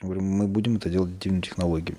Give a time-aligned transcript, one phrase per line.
[0.00, 1.98] Говорю, мы будем это делать аддитивными технологиями.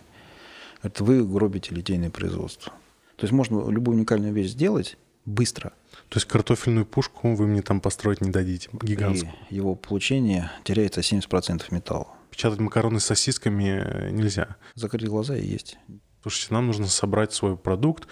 [0.81, 2.71] Это вы гробите литейное производство.
[3.17, 5.73] То есть можно любую уникальную вещь сделать быстро.
[6.07, 9.33] То есть картофельную пушку вы мне там построить не дадите, гигантскую?
[9.49, 12.07] При его получении теряется 70% металла.
[12.31, 14.55] Печатать макароны с сосисками нельзя?
[14.75, 15.77] Закрыть глаза и есть.
[16.21, 18.07] Слушайте, нам нужно собрать свой продукт,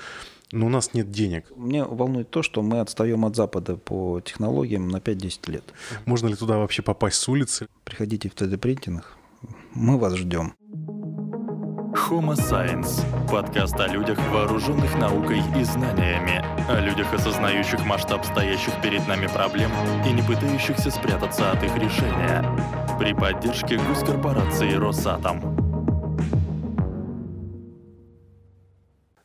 [0.52, 1.52] но у нас нет денег.
[1.56, 5.64] Мне волнует то, что мы отстаем от Запада по технологиям на 5-10 лет.
[6.06, 7.68] Можно ли туда вообще попасть с улицы?
[7.84, 9.17] Приходите в 3D-принтинг,
[9.74, 10.54] мы вас ждем.
[12.10, 13.02] Homo Science–
[13.32, 19.72] подкаст о людях, вооруженных наукой и знаниями, о людях, осознающих масштаб стоящих перед нами проблем
[20.06, 22.46] и не пытающихся спрятаться от их решения.
[22.98, 25.68] При поддержке госкорпорации «Росатом».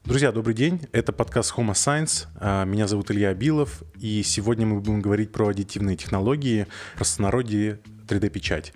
[0.05, 0.80] Друзья, добрый день.
[0.93, 2.27] Это подкаст Homo Science.
[2.37, 7.79] А, меня зовут Илья Абилов, и сегодня мы будем говорить про аддитивные технологии, про простонародье
[8.09, 8.73] 3D-печать.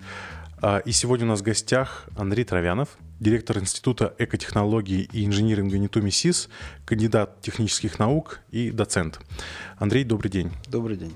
[0.59, 6.09] А, и сегодня у нас в гостях Андрей Травянов, директор Института экотехнологий и инжиниринга НИТУ
[6.09, 6.49] СИС,
[6.83, 9.19] кандидат технических наук и доцент.
[9.77, 10.51] Андрей, добрый день.
[10.67, 11.15] Добрый день.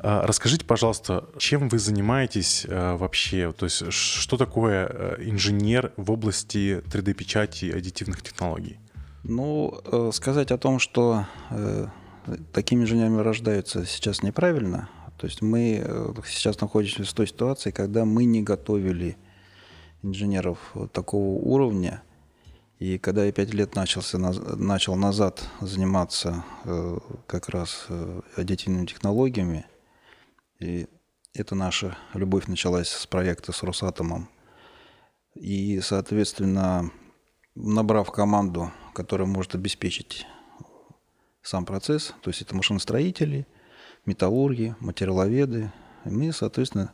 [0.00, 3.52] А, расскажите, пожалуйста, чем вы занимаетесь а, вообще?
[3.52, 8.78] То есть что такое инженер в области 3D-печати и аддитивных технологий?
[9.22, 11.86] Ну, э, сказать о том, что э,
[12.52, 14.90] такими инженерами рождаются сейчас неправильно.
[15.16, 19.16] То есть мы э, сейчас находимся в той ситуации, когда мы не готовили
[20.02, 22.02] инженеров такого уровня.
[22.78, 29.66] И когда я пять лет начался, начал назад заниматься э, как раз э, аддитивными технологиями,
[30.58, 30.88] и
[31.34, 34.28] это наша любовь началась с проекта с Росатомом.
[35.34, 36.90] И, соответственно,
[37.54, 40.26] набрав команду, которая может обеспечить
[41.42, 43.46] сам процесс, то есть это машиностроители,
[44.06, 45.72] металлурги, материаловеды,
[46.04, 46.92] мы, соответственно,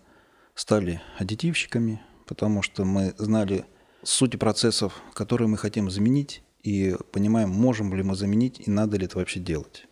[0.55, 3.65] стали аддитивщиками, потому что мы знали
[4.03, 9.07] суть процессов, которые мы хотим заменить, и понимаем, можем ли мы заменить и надо ли
[9.07, 9.87] это вообще делать.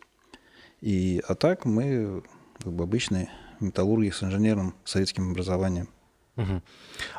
[0.81, 2.23] И, а так мы
[2.63, 3.31] как бы обычные
[3.61, 5.89] металлурги с инженерным советским образованием.
[6.37, 6.63] Угу.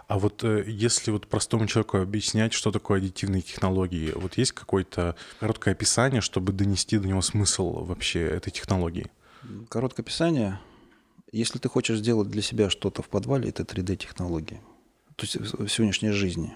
[0.07, 5.15] А вот э, если вот простому человеку объяснять, что такое аддитивные технологии, вот есть какое-то
[5.39, 9.07] короткое описание, чтобы донести до него смысл вообще этой технологии?
[9.69, 10.59] Короткое описание.
[11.31, 14.61] Если ты хочешь сделать для себя что-то в подвале, это 3D-технологии
[15.17, 16.55] то есть в сегодняшней жизни.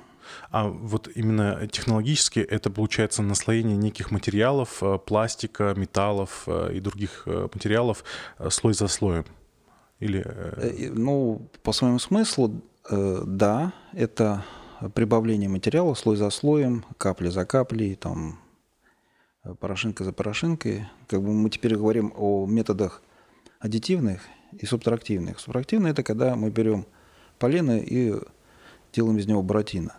[0.52, 7.24] А вот именно технологически это получается наслоение неких материалов, э, пластика, металлов э, и других
[7.25, 8.03] э, материалов
[8.50, 9.25] слой за слоем?
[10.00, 10.25] Или...
[10.94, 14.44] Ну, по своему смыслу, да, это
[14.96, 18.40] прибавление материала слой за слоем, капля за каплей, там,
[19.59, 20.88] порошинка за порошинкой.
[21.07, 23.02] Как бы мы теперь говорим о методах
[23.59, 24.22] аддитивных
[24.52, 25.40] и субтрактивных.
[25.40, 26.85] Субтрактивные– это когда мы берем
[27.40, 28.13] полено и
[28.94, 29.96] делаем из него буратино.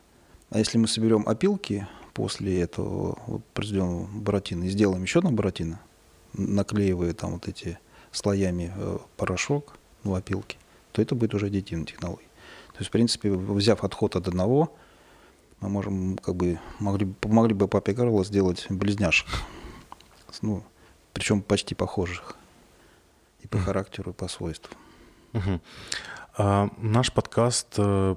[0.50, 5.80] А если мы соберем опилки после этого вот, произведенного буратино и сделаем еще одно буратино,
[6.34, 7.78] наклеивая там вот эти
[8.10, 10.58] слоями э, порошок, ну, опилки,
[10.92, 12.26] то это будет уже аддитивная технология.
[12.72, 14.76] То есть, в принципе, взяв отход от одного,
[15.62, 19.28] мы можем, как бы, могли, помогли бы папе Карло сделать близняшек.
[20.42, 20.64] Ну,
[21.12, 22.36] причем почти похожих.
[23.40, 24.76] И по характеру, и по свойствам.
[25.32, 25.60] Uh-huh.
[26.36, 28.16] А наш подкаст, э,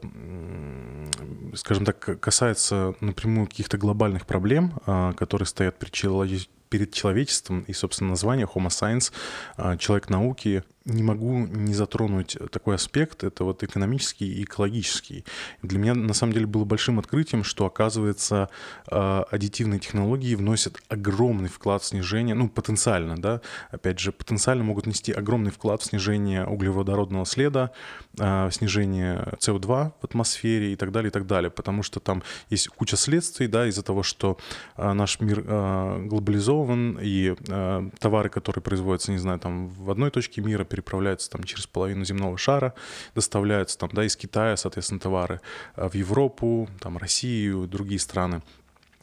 [1.55, 8.11] скажем так, касается напрямую каких-то глобальных проблем, а, которые стоят перед перед человечеством и, собственно,
[8.11, 9.13] название Homo Science,
[9.55, 15.25] а, человек науки, не могу не затронуть такой аспект, это вот экономический и экологический.
[15.61, 18.49] Для меня на самом деле было большим открытием, что оказывается
[18.87, 23.41] а, аддитивные технологии вносят огромный вклад в снижение, ну потенциально, да,
[23.71, 27.71] опять же, потенциально могут нести огромный вклад в снижение углеводородного следа,
[28.19, 32.67] а, снижение СО2 в атмосфере и так далее, и так далее, потому что там есть
[32.67, 34.37] куча следствий, да, из-за того, что
[34.77, 40.63] наш мир глобализован, и э, товары, которые производятся, не знаю, там в одной точке мира,
[40.75, 42.73] переправляются там через половину земного шара,
[43.15, 45.39] доставляются там, да, из Китая, соответственно, товары
[45.77, 48.41] э, в Европу, там, Россию, другие страны.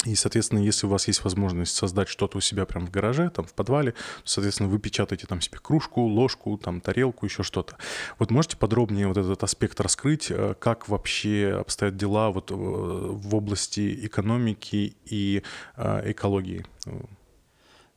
[0.05, 3.47] И, соответственно, если у вас есть возможность создать что-то у себя прямо в гараже, там,
[3.47, 7.77] в подвале, то, соответственно, вы печатаете там себе кружку, ложку, там, тарелку, еще что-то.
[8.19, 14.07] Вот можете подробнее вот этот аспект раскрыть, э, как вообще обстоят дела вот в области
[14.07, 15.43] экономики и
[15.79, 16.67] экологии?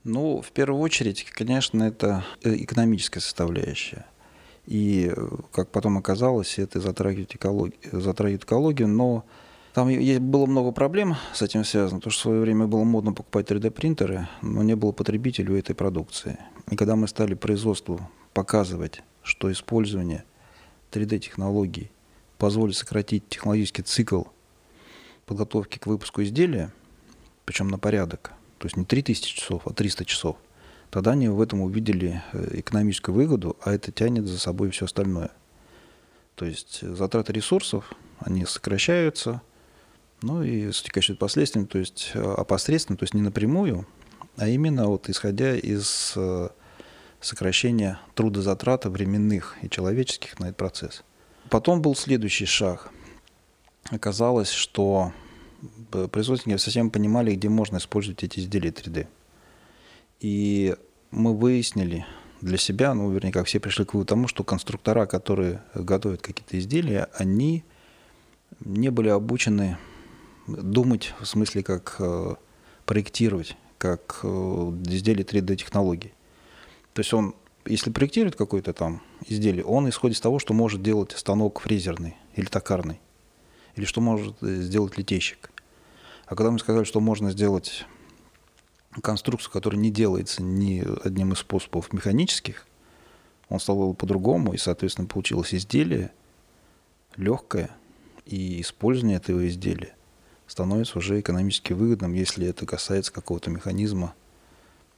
[0.06, 4.06] Ну, в первую очередь, конечно, это э, экономическая составляющая.
[4.68, 9.26] И, э, как потом оказалось, это затрагивает экологию, затрагивает экологию но
[9.74, 9.90] там
[10.30, 14.30] было много проблем с этим связано, потому что в свое время было модно покупать 3D-принтеры,
[14.44, 16.38] но не было потребителю этой продукции.
[16.70, 18.00] И когда мы стали производству
[18.34, 20.24] показывать, что использование
[20.92, 21.92] 3D-технологий
[22.38, 24.26] позволит сократить технологический цикл
[25.26, 26.72] подготовки к выпуску изделия,
[27.44, 30.38] причем на порядок, то есть не 3000 часов, а 300 часов,
[30.90, 35.32] тогда они в этом увидели э, экономическую выгоду, а это тянет за собой все остальное.
[36.36, 39.42] То есть затраты ресурсов, они сокращаются,
[40.22, 43.86] ну и с текущими последствиями, то есть э, опосредственно, то есть не напрямую,
[44.38, 46.50] а именно вот исходя из э,
[47.22, 51.04] сокращения трудозатрат временных и человеческих на этот процесс.
[51.50, 52.92] Потом был следующий шаг.
[53.92, 55.14] Оказалось, что
[56.12, 59.08] производители совсем понимали, где можно использовать эти изделия 3D.
[60.20, 60.76] И
[61.12, 62.06] мы выяснили
[62.42, 66.58] для себя, ну, вернее, как все пришли к выводу тому, что конструктора, которые готовят какие-то
[66.60, 67.64] изделия, они
[68.60, 69.78] не были обучены
[70.48, 72.36] думать в смысле, как э,
[72.86, 76.14] проектировать, как э, изделие 3D-технологий.
[76.94, 77.36] То есть он,
[77.66, 82.46] если проектирует какое-то там изделие, он исходит из того, что может делать станок фрезерный или
[82.46, 83.00] токарный,
[83.76, 85.52] или что может э, сделать литейщик.
[86.26, 87.86] А когда мы сказали, что можно сделать
[89.02, 92.66] конструкцию, которая не делается ни одним из способов механических,
[93.50, 96.12] он стал по-другому, и, соответственно, получилось изделие
[97.16, 97.70] легкое,
[98.26, 99.96] и использование этого изделия
[100.48, 104.16] становится уже экономически выгодным, если это касается какого-то механизма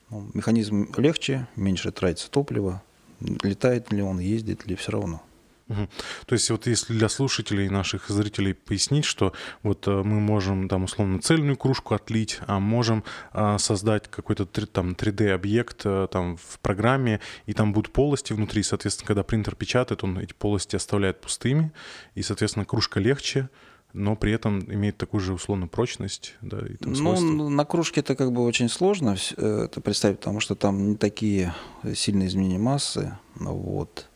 [0.10, 2.82] ну, механизм легче, меньше тратится топлива.
[3.20, 5.22] Летает ли он, ездит ли, все равно.
[5.70, 5.88] Угу.
[6.26, 9.34] То есть вот если для слушателей наших зрителей пояснить, что
[9.64, 13.04] вот э, мы можем там условно цельную кружку отлить, а можем
[13.34, 19.08] а, создать какой-то там 3D-объект а, там в программе, и там будут полости внутри, соответственно,
[19.08, 21.72] когда принтер печатает, он эти полости оставляет пустыми,
[22.16, 23.50] и, соответственно, кружка легче,
[23.94, 26.36] но при этом имеет такую же условную прочность.
[26.42, 30.40] Да, и там ну, на кружке это как бы очень сложно э, это представить, потому
[30.40, 31.54] что там не такие
[31.96, 33.18] сильные изменения массы.
[33.36, 34.08] Вот.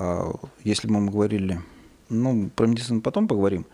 [0.00, 1.60] А если мы говорили,
[2.08, 3.66] ну, про медицину потом поговорим,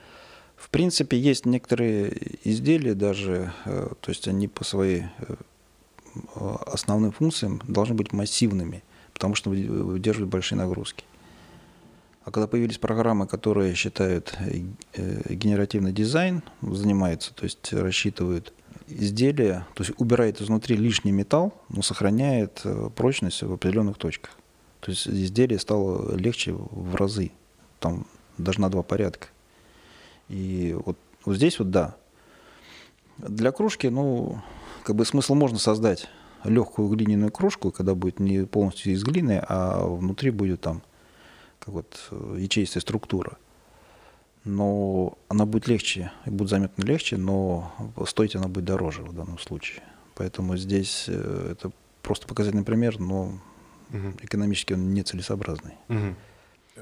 [0.57, 5.35] в принципе, есть некоторые изделия даже, э, то есть они по своей э,
[6.67, 8.83] основным функциям должны быть массивными,
[9.13, 11.05] потому что выдерживают большие нагрузки.
[12.25, 14.35] А когда появились программы, которые считают
[14.95, 18.55] э, генеративный дизайн, занимаются, то есть рассчитывают
[18.89, 22.65] изделия, то есть убирает изнутри лишний металл, но сохраняет
[22.97, 24.39] прочность в определенных точках.
[24.85, 27.33] То есть изделие стало легче в разы,
[27.81, 29.29] там даже на два порядка.
[30.29, 31.97] И вот, вот здесь вот да.
[33.17, 34.43] Для кружки, ну,
[34.83, 36.07] как бы смысл можно создать
[36.45, 40.83] легкую глиняную кружку, когда будет не полностью из глины, а внутри будет там
[41.61, 43.39] как вот э, ячеистая структура.
[44.45, 47.73] Но она будет легче, будет заметно легче, но
[48.07, 49.83] стоить она будет дороже в данном случае.
[50.15, 51.73] Поэтому здесь э, это
[52.03, 53.41] просто показательный пример, но
[53.95, 54.13] угу.
[54.21, 55.75] экономически он нецелесообразный.
[55.89, 56.15] Угу.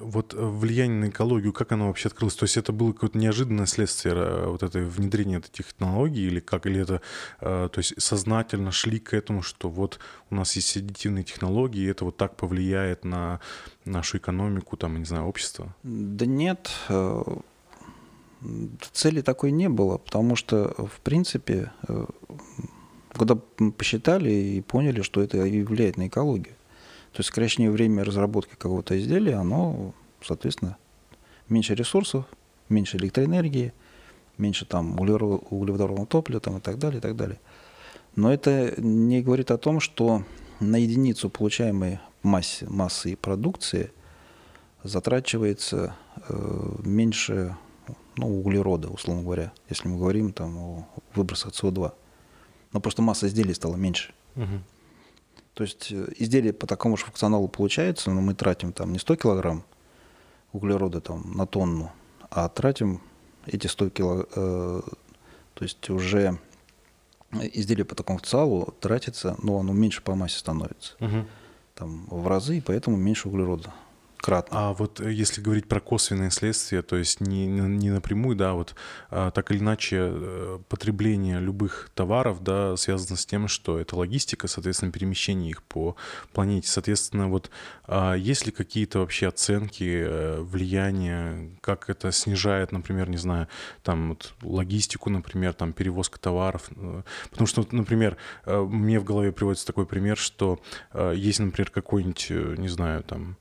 [0.01, 2.35] Вот э, влияние на экологию, как оно вообще открылось?
[2.35, 6.67] То есть это было какое-то неожиданное следствие э, вот это внедрения этих технологий или как?
[6.67, 7.03] Или это
[7.41, 9.99] э, то есть сознательно шли к этому, что вот
[10.31, 13.41] у нас есть аддитивные технологии, и это вот так повлияет на
[13.85, 15.75] нашу экономику, там, не знаю, общество?
[15.83, 16.71] Да нет,
[18.93, 21.71] цели такой не было, потому что, в принципе,
[23.13, 23.37] когда
[23.77, 26.55] посчитали и поняли, что это и влияет на экологию.
[27.13, 30.77] То есть сокращение времени разработки какого-то изделия, оно, соответственно,
[31.49, 32.25] меньше ресурсов,
[32.69, 33.73] меньше электроэнергии,
[34.39, 37.39] меньше там углеводородного топлива там, и так далее, и так далее.
[38.17, 40.25] Но это не говорит о том, что
[40.61, 43.91] на единицу получаемой массы, массы продукции
[44.83, 45.95] затрачивается
[46.29, 47.57] э, меньше
[48.17, 51.93] ну, углерода, условно говоря, если мы говорим там, о выбросах СО2.
[52.73, 54.13] Но просто масса изделий стала меньше.
[54.37, 54.61] Угу.
[55.55, 59.17] То есть э, изделие по такому же функционалу получается, но мы тратим там не 100
[59.17, 59.65] килограмм
[60.53, 61.93] углерода там, на тонну,
[62.31, 63.01] а тратим
[63.47, 64.83] эти 100 кило, э,
[65.55, 66.39] то есть уже
[67.33, 70.95] изделие по такому функционалу тратится, но оно меньше по массе становится.
[71.01, 71.27] Угу.
[71.75, 73.73] Там в разы, и поэтому меньше углерода
[74.23, 74.69] кратно.
[74.69, 78.75] А вот э, если говорить про косвенные следствия, то есть не, не напрямую, да, вот
[79.11, 84.49] а, так или иначе э, потребление любых товаров, да, связано с тем, что это логистика,
[84.49, 85.97] соответственно, перемещение их по
[86.33, 86.69] планете.
[86.69, 87.51] Соответственно, вот
[87.87, 93.49] а есть ли какие-то вообще оценки э, влияния, как это снижает, например, не знаю,
[93.83, 96.71] там вот логистику, например, там перевозка товаров?
[97.31, 100.61] Потому что, например, мне в голове приводится такой пример, что
[101.15, 103.37] есть, например, какой-нибудь, не знаю, там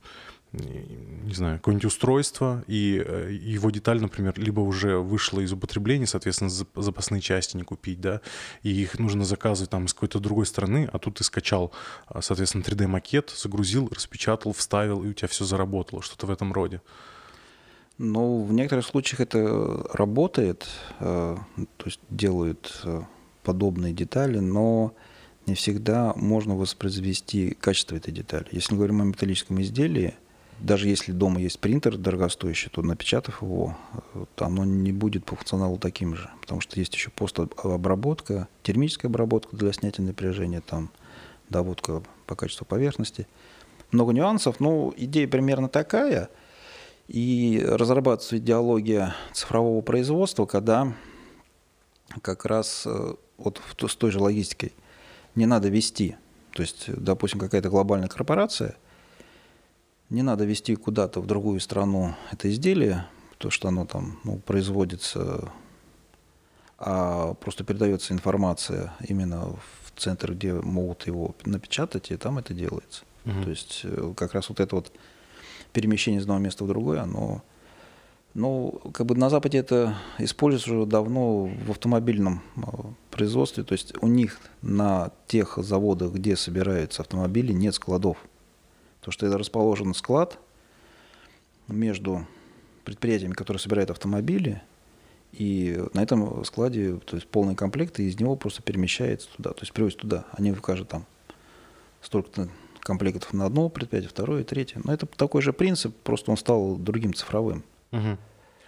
[0.53, 6.49] не знаю, какое-нибудь устройство, и э, его деталь, например, либо уже вышла из употребления, соответственно,
[6.49, 8.21] запасные части не купить, да,
[8.61, 11.71] и их нужно заказывать там из какой-то другой страны, а тут ты скачал,
[12.07, 16.81] а, соответственно, 3D-макет, загрузил, распечатал, вставил, и у тебя все заработало, что-то в этом роде.
[17.97, 20.67] Ну, в некоторых случаях это работает,
[20.99, 21.37] э,
[21.77, 23.03] то есть делают э,
[23.43, 24.93] подобные детали, но
[25.47, 28.47] не всегда можно воспроизвести качество этой детали.
[28.51, 30.15] Если мы говорим о металлическом изделии,
[30.61, 33.75] даже если дома есть принтер дорогостоящий, то напечатав его,
[34.35, 39.55] то оно не будет по функционалу таким же, потому что есть еще постобработка, термическая обработка
[39.55, 40.91] для снятия напряжения, там
[41.49, 43.27] доводка по качеству поверхности.
[43.91, 46.29] Много нюансов, но идея примерно такая.
[47.07, 50.93] И разрабатывается идеология цифрового производства, когда
[52.21, 54.73] как раз э, вот с той же логистикой
[55.35, 56.15] не надо вести.
[56.53, 58.77] То есть, допустим, какая-то глобальная корпорация,
[60.11, 65.51] не надо вести куда-то в другую страну это изделие, то, что оно там ну, производится,
[66.77, 73.03] а просто передается информация именно в центр, где могут его напечатать, и там это делается.
[73.25, 73.43] Угу.
[73.43, 74.91] То есть э, как раз вот это вот
[75.73, 77.41] перемещение из одного места в другое, оно
[78.33, 82.61] ну, как бы на Западе это используется уже давно в автомобильном э,
[83.09, 83.63] производстве.
[83.63, 88.17] То есть у них на тех заводах, где собираются автомобили, нет складов.
[89.01, 90.39] То, что это расположен склад
[91.67, 92.25] между
[92.85, 94.61] предприятиями, которые собирают автомобили,
[95.31, 99.61] и на этом складе то есть полный комплект, и из него просто перемещается туда, то
[99.61, 100.25] есть привозят туда.
[100.31, 101.05] Они выкажут там
[102.01, 102.49] столько-то
[102.81, 104.81] комплектов на одно предприятие, второе, третье.
[104.83, 107.63] Но это такой же принцип, просто он стал другим цифровым.
[107.91, 108.17] Угу.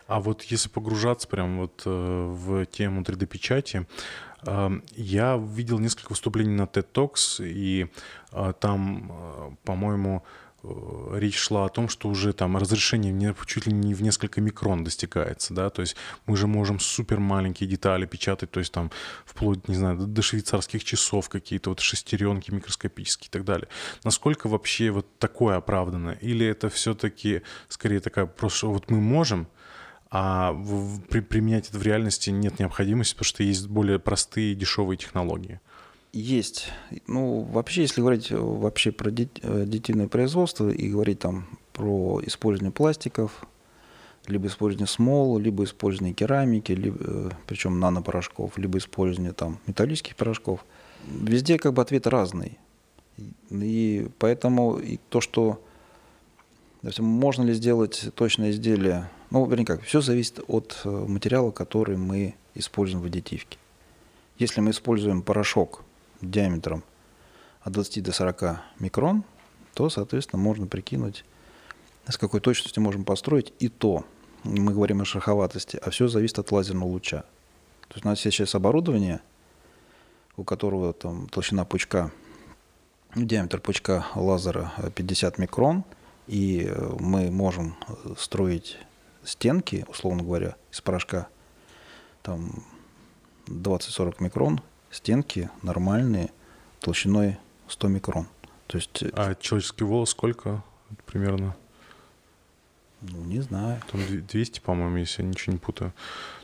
[0.07, 3.87] А вот если погружаться прям вот э, в тему 3D-печати,
[4.45, 7.87] э, я видел несколько выступлений на TED Talks, и
[8.31, 10.23] э, там, по-моему,
[11.11, 15.53] речь шла о том, что уже там разрешение чуть ли не в несколько микрон достигается,
[15.53, 15.95] да, то есть
[16.25, 18.89] мы же можем супер маленькие детали печатать, то есть там
[19.25, 23.67] вплоть, не знаю, до швейцарских часов какие-то вот шестеренки микроскопические и так далее.
[24.05, 26.11] Насколько вообще вот такое оправдано?
[26.21, 29.47] Или это все-таки скорее такая просто, вот мы можем,
[30.15, 34.95] а в, при, применять это в реальности нет необходимости, потому что есть более простые дешевые
[34.95, 35.59] технологии.
[36.13, 36.67] Есть.
[37.07, 43.43] Ну, вообще, если говорить вообще про детиное производство и говорить там про использование пластиков,
[44.27, 50.63] либо использование смол, либо использование керамики, либо, э, причем нанопорошков, либо использование там металлических порошков,
[51.07, 52.59] везде как бы ответ разный.
[53.49, 55.59] И поэтому и то, что
[56.83, 61.97] допустим, можно ли сделать точное изделие ну, вернее как, все зависит от э, материала, который
[61.97, 63.57] мы используем в аддитивке.
[64.37, 65.81] Если мы используем порошок
[66.21, 66.83] диаметром
[67.61, 69.23] от 20 до 40 микрон,
[69.73, 71.25] то, соответственно, можно прикинуть,
[72.07, 74.05] с какой точностью можем построить и то.
[74.43, 77.21] Мы говорим о шероховатости, а все зависит от лазерного луча.
[77.87, 79.19] То есть у нас сейчас оборудование,
[80.37, 82.11] у которого там толщина пучка,
[83.15, 85.85] диаметр пучка лазера 50 микрон,
[86.27, 88.77] и э, мы можем э, строить
[89.23, 91.27] стенки, условно говоря, из порошка,
[92.21, 92.63] там
[93.47, 94.61] 20-40 микрон,
[94.91, 96.31] стенки нормальные,
[96.79, 97.37] толщиной
[97.67, 98.27] 100 микрон.
[98.67, 99.03] То есть...
[99.03, 100.63] Э, а человеческий волос сколько
[101.05, 101.55] примерно?
[103.01, 103.81] Ну, не знаю.
[103.91, 105.93] Там 200, по-моему, если я ничего не путаю.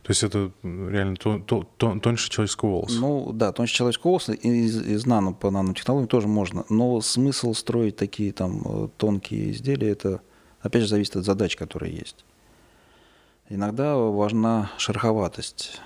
[0.03, 3.00] То есть это реально то, то, то, тоньше человеческого волоса.
[3.00, 6.65] Ну да, тоньше человеческого волоса из, из нано по нанотехнологиям тоже можно.
[6.69, 10.21] Но смысл строить такие там э, тонкие изделия, это
[10.59, 12.25] опять же зависит от задач, которые есть.
[13.50, 15.82] Иногда важна шероховатость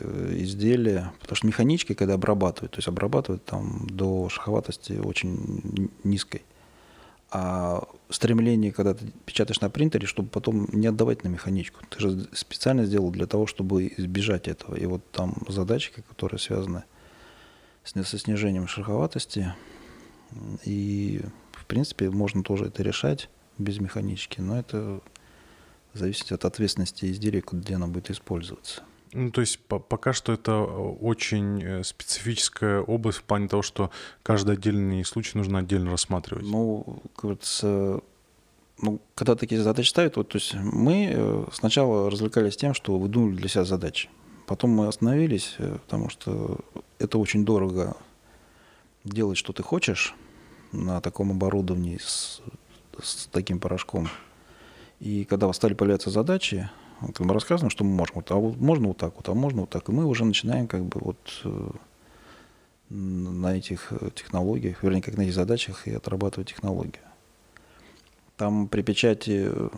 [0.00, 6.42] изделия, потому что механички, когда обрабатывают, то есть обрабатывают там до шероховатости очень низкой.
[7.30, 11.80] А стремление, когда ты печатаешь на принтере, чтобы потом не отдавать на механичку.
[11.88, 14.74] Ты же специально сделал для того, чтобы избежать этого.
[14.76, 16.84] И вот там задачи, которые связаны
[17.84, 19.54] со снижением шероховатости.
[20.64, 21.20] И,
[21.52, 24.40] в принципе, можно тоже это решать без механички.
[24.40, 25.00] Но это
[25.96, 28.82] зависит от ответственности изделия, где оно будет использоваться.
[29.12, 30.64] Ну, то есть по пока что это э,
[31.00, 33.90] очень э, специфическая область в плане того, что
[34.22, 36.44] каждый отдельный случай нужно отдельно рассматривать.
[36.44, 38.00] Ну, кажется,
[38.82, 43.36] ну, когда такие задачи ставят, вот, то есть мы э, сначала развлекались тем, что выдумали
[43.36, 44.10] для себя задачи.
[44.46, 46.60] Потом мы остановились, потому что
[46.98, 47.96] это очень дорого
[49.02, 50.14] делать, что ты хочешь
[50.72, 52.42] на таком оборудовании с,
[53.02, 54.08] с таким порошком.
[55.00, 58.16] И когда стали появляться задачи, мы рассказываем, что мы можем.
[58.16, 59.88] Вот, а вот можно вот так вот, а можно вот так.
[59.88, 61.70] И мы уже начинаем как бы вот э,
[62.88, 67.02] на этих э, технологиях, вернее, как на этих задачах и отрабатывать технологию.
[68.36, 69.68] Там при печати э,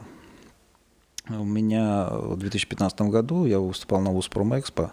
[1.30, 4.92] у меня в 2015 году я выступал на Экспо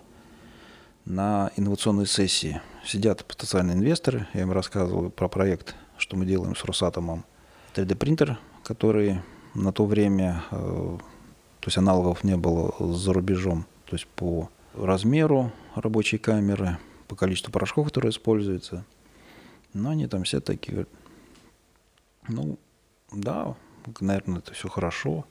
[1.05, 2.61] на инновационной сессии.
[2.83, 7.25] Сидят потенциальные инвесторы, я им рассказывал про проект, что мы делаем с Росатомом.
[7.75, 9.21] 3D-принтер, который
[9.55, 10.97] на то время, э,
[11.61, 13.65] То есть аналогов не было за рубежом.
[13.85, 18.85] То есть по размеру рабочей камеры, по количеству порошков, которые используются.
[19.73, 20.85] Но они там все такие,
[22.27, 22.57] ну,
[23.11, 23.55] да,
[23.99, 25.25] наверное, это все хорошо.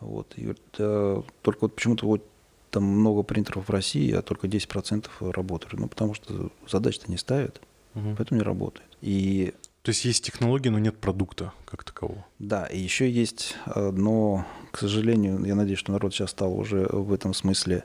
[0.00, 0.32] Вот.
[0.36, 2.24] И э, только вот почему-то вот
[2.70, 5.80] там много принтеров в России, а только 10% работают.
[5.80, 7.60] Ну, потому что задач-то не ставят,
[7.94, 8.14] угу.
[8.16, 8.88] поэтому не работает.
[9.00, 12.26] И то есть есть технология, но нет продукта как такового.
[12.38, 16.86] Да, и еще есть, э, но, к сожалению, я надеюсь, что народ сейчас стал уже
[16.90, 17.84] в этом смысле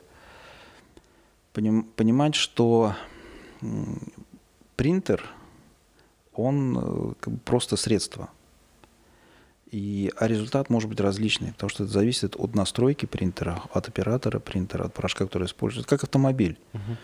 [1.52, 2.94] понимать, что
[4.76, 5.24] принтер,
[6.32, 8.28] он э, как бы просто средство.
[9.70, 14.38] И, а результат может быть различный, потому что это зависит от настройки принтера, от оператора
[14.40, 16.58] принтера, от порошка, который используется, как автомобиль.
[16.72, 16.96] Угу.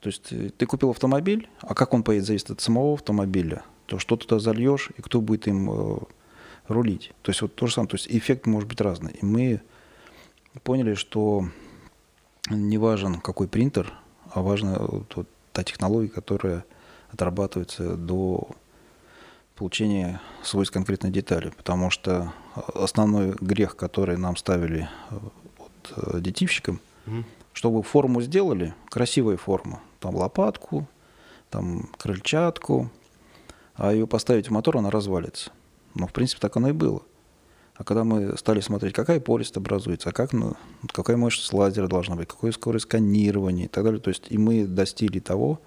[0.00, 3.98] То есть э, ты купил автомобиль, а как он поедет, зависит от самого автомобиля то
[3.98, 5.98] что туда зальешь и кто будет им э,
[6.68, 7.12] рулить.
[7.22, 9.14] То есть вот то же самое, то есть эффект может быть разный.
[9.20, 9.62] И мы
[10.62, 11.48] поняли, что
[12.48, 13.92] не важен какой принтер,
[14.32, 16.64] а важна вот, вот, та технология, которая
[17.12, 18.46] отрабатывается до
[19.56, 21.52] получения свойств конкретной детали.
[21.56, 22.32] Потому что
[22.72, 25.18] основной грех, который нам ставили э,
[25.58, 27.24] вот, э, детивщикам, mm-hmm.
[27.54, 30.86] чтобы форму сделали, красивая форма, там лопатку,
[31.50, 32.88] там крыльчатку,
[33.80, 35.52] а ее поставить в мотор, она развалится.
[35.94, 37.02] Ну, в принципе, так оно и было.
[37.74, 40.54] А когда мы стали смотреть, какая полость образуется, а как, ну,
[40.92, 44.66] какая мощность лазера должна быть, какое скорость сканирования и так далее, то есть и мы
[44.66, 45.62] достигли того,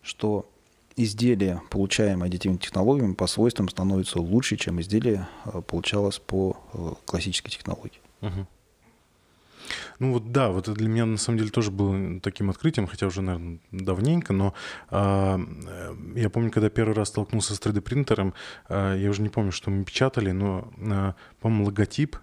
[0.00, 0.48] что
[0.94, 7.50] изделие, получаемое аддитивными технологиями, по свойствам становится лучше, чем изделие э, получалось по э, классической
[7.50, 8.00] технологии.
[8.22, 8.46] Угу.
[9.98, 13.06] Ну вот да, вот это для меня на самом деле тоже было таким открытием, хотя
[13.06, 14.54] уже, наверное, давненько, но
[14.90, 15.38] э,
[16.16, 18.34] я помню, когда первый раз столкнулся с 3D-принтером,
[18.68, 22.16] э, я уже не помню, что мы печатали, но, э, по-моему, логотип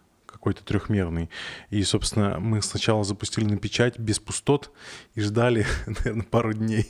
[0.46, 1.32] какой-то трехмерный.
[1.72, 4.70] И, собственно, мы сначала запустили на печать без пустот
[5.16, 6.86] и ждали, наверное, пару дней.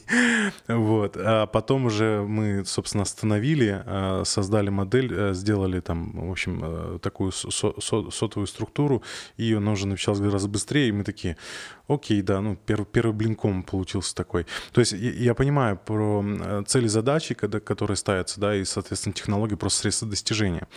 [0.67, 1.15] Вот.
[1.15, 6.99] А потом уже мы, собственно, остановили, а, создали модель, э, сделали там, в общем, э,
[7.01, 9.03] такую сотовую структуру,
[9.37, 11.37] и она уже напечаталась гораздо быстрее, и мы такие,
[11.87, 14.45] окей, да, ну, первый, первый блинком получился такой.
[14.71, 16.23] То есть я, я понимаю про
[16.65, 20.67] цели задачи, когда, которые ставятся, да, и, соответственно, технологии просто средства достижения.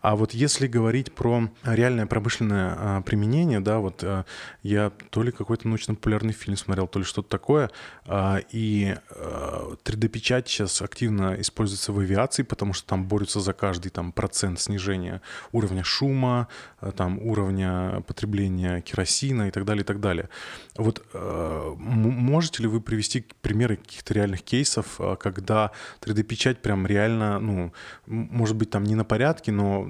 [0.00, 4.24] А вот если говорить про реальное промышленное а, применение, да, вот а,
[4.62, 7.70] я то ли какой-то научно-популярный фильм смотрел, то ли что-то такое,
[8.06, 13.90] а, и а, 3D-печать сейчас активно используется в авиации, потому что там борются за каждый
[13.90, 16.48] там процент снижения уровня шума,
[16.80, 20.28] а, там уровня потребления керосина и так далее, и так далее.
[20.76, 27.40] Вот э, можете ли вы привести примеры каких-то реальных кейсов, э, когда 3D-печать прям реально,
[27.40, 27.72] ну,
[28.06, 29.86] может быть, там не на порядке, но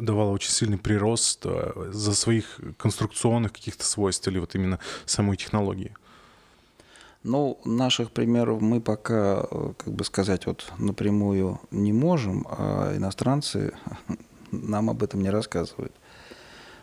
[0.00, 5.94] давала очень сильный прирост э, за своих конструкционных каких-то свойств или вот именно самой технологии?
[7.22, 9.42] Ну, наших примеров мы пока,
[9.76, 13.74] как бы сказать, вот напрямую не можем, а иностранцы
[14.50, 15.92] нам об этом не рассказывают.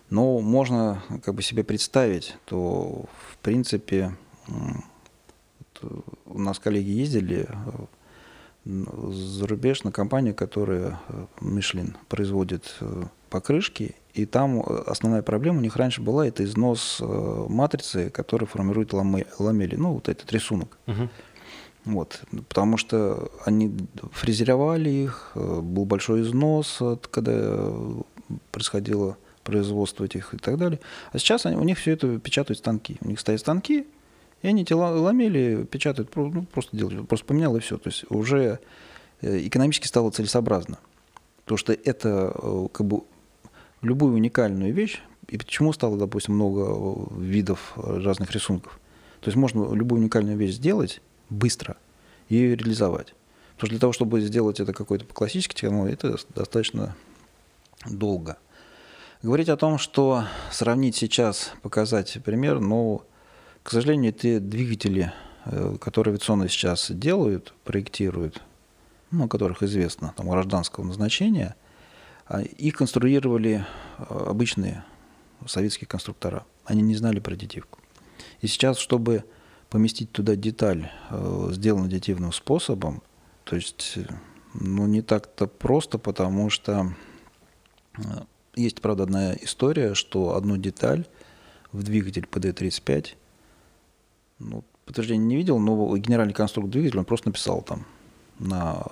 [0.10, 4.16] Но можно как бы себе представить, то в принципе
[6.26, 11.00] у нас коллеги ездили э, за рубеж на компанию, которая
[11.42, 17.00] Мишлин э, производит э, покрышки, и там основная проблема у них раньше была это износ
[17.00, 20.78] матрицы, которая формирует ламели, ну вот этот рисунок.
[20.88, 21.10] Угу.
[21.86, 23.72] Вот, потому что они
[24.12, 27.72] фрезеровали их, был большой износ, когда
[28.52, 29.16] происходило
[29.50, 30.80] производство этих и так далее.
[31.12, 32.98] А сейчас они, у них все это печатают станки.
[33.02, 33.88] У них стоят станки,
[34.42, 37.78] и они тела ломели, печатают, ну, просто делают, просто поменял и все.
[37.78, 38.60] То есть уже
[39.22, 40.80] э, экономически стало целесообразно.
[41.44, 43.02] Потому что это э, как бы
[43.82, 48.80] любую уникальную вещь, и почему стало, допустим, много э, видов разных рисунков.
[49.22, 51.78] То есть можно любую уникальную вещь сделать быстро
[52.30, 53.14] и реализовать.
[53.56, 56.96] Потому что для того, чтобы сделать это какой-то по классической технологии, это достаточно
[57.86, 58.38] долго.
[59.22, 63.06] Говорить о том, что сравнить сейчас, показать пример, но,
[63.64, 65.12] к сожалению, те двигатели,
[65.44, 68.42] э, которые авиационно сейчас делают, проектируют,
[69.12, 71.58] ну, которых известно, там, гражданского назначения,
[72.28, 73.66] а, их конструировали
[73.98, 74.86] э, обычные
[75.46, 76.46] советские конструктора.
[76.64, 77.80] Они не знали про аддитивку.
[78.40, 79.26] И сейчас, чтобы
[79.70, 83.04] поместить туда деталь, э, сделанную аддитивным способом,
[83.44, 83.98] то есть,
[84.54, 86.96] ну, не так-то просто, потому что
[88.56, 91.06] есть, правда, одна история, что одну деталь
[91.72, 93.16] в двигатель PD35,
[94.40, 97.86] ну, подтверждения не видел, но генеральный конструктор двигателя, он просто написал там
[98.40, 98.84] на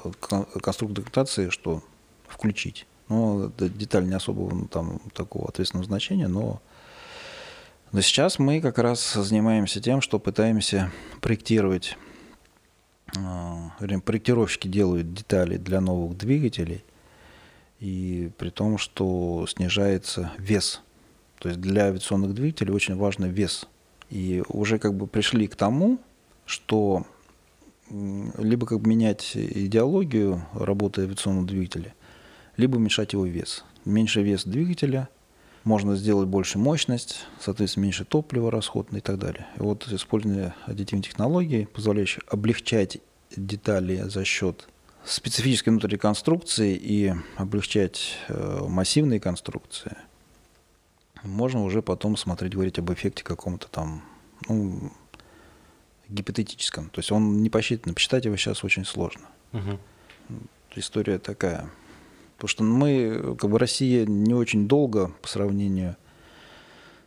[0.62, 1.84] конструктор документации, что
[2.28, 2.86] включить.
[3.10, 6.62] Но деталь не особого ну, там, такого ответственного значения, но
[7.94, 10.92] Но сейчас мы как раз занимаемся тем, что пытаемся
[11.22, 11.98] проектировать,
[13.16, 16.84] э, проектировщики делают детали для новых двигателей,
[17.80, 20.82] и при том, что снижается вес.
[21.40, 23.68] То есть для авиационных двигателей очень важный вес.
[24.10, 26.00] И уже как бы пришли к тому,
[26.46, 27.06] что
[27.90, 31.94] либо как бы менять идеологию работы авиационного двигателя,
[32.58, 33.64] либо уменьшать его вес.
[33.86, 35.10] Меньше вес двигателя,
[35.64, 39.48] можно сделать больше мощность, соответственно, меньше топлива расход и так далее.
[39.58, 43.00] И вот использование аддитивной технологии, позволяющей облегчать
[43.36, 44.68] детали за счет
[45.12, 49.96] специфической внутренней конструкции и облегчать э, массивные конструкции,
[51.24, 54.04] можно уже потом смотреть, говорить об эффекте каком-то там,
[54.48, 54.92] ну,
[56.10, 56.90] гипотетическом.
[56.90, 59.28] То есть он не посчитан, посчитать его сейчас очень сложно.
[59.54, 59.80] Угу.
[60.76, 61.70] История такая.
[62.36, 65.96] Потому что мы, как бы Россия не очень долго по сравнению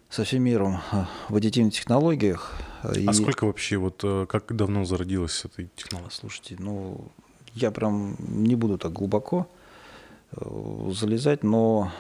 [0.09, 2.53] со всем миром а, в аддитивных технологиях.
[2.83, 3.13] А и...
[3.13, 6.11] сколько вообще, вот э, как давно зародилась эта технология?
[6.11, 7.13] Слушайте, ну,
[7.55, 9.47] я прям не буду так глубоко
[10.33, 11.91] э, залезать, но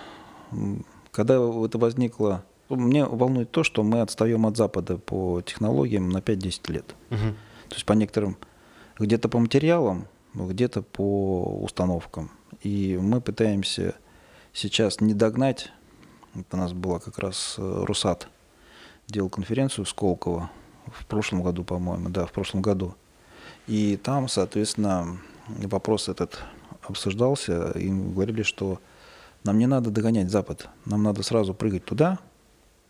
[1.10, 2.44] когда это возникло
[2.76, 6.94] мне волнует то, что мы отстаем от Запада по технологиям на 5-10 лет.
[7.10, 7.18] Угу.
[7.68, 8.36] То есть по некоторым,
[8.98, 12.30] где-то по материалам, где-то по установкам.
[12.62, 13.94] И мы пытаемся
[14.52, 15.72] сейчас не догнать.
[16.34, 18.28] Вот у нас была как раз э, Русат,
[19.08, 20.50] делал конференцию в Сколково
[20.86, 22.94] в прошлом году, по-моему, да, в прошлом году.
[23.66, 25.18] И там, соответственно,
[25.66, 26.40] вопрос этот
[26.82, 28.80] обсуждался, и мы говорили, что
[29.44, 32.18] нам не надо догонять Запад, нам надо сразу прыгать туда,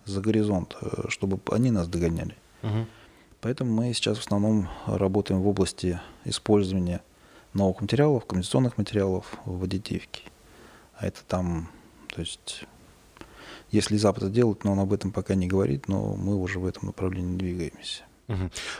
[0.04, 2.36] за горизонт, э, чтобы они нас догоняли.
[2.62, 2.86] Угу.
[3.40, 7.00] Поэтому мы сейчас в основном работаем в области использования
[7.54, 10.22] новых материалов, коммуникационных материалов в аддитивке.
[10.94, 11.70] А это там,
[12.08, 12.64] то есть,
[13.70, 16.66] если Запад это делает, но он об этом пока не говорит, но мы уже в
[16.66, 18.04] этом направлении двигаемся.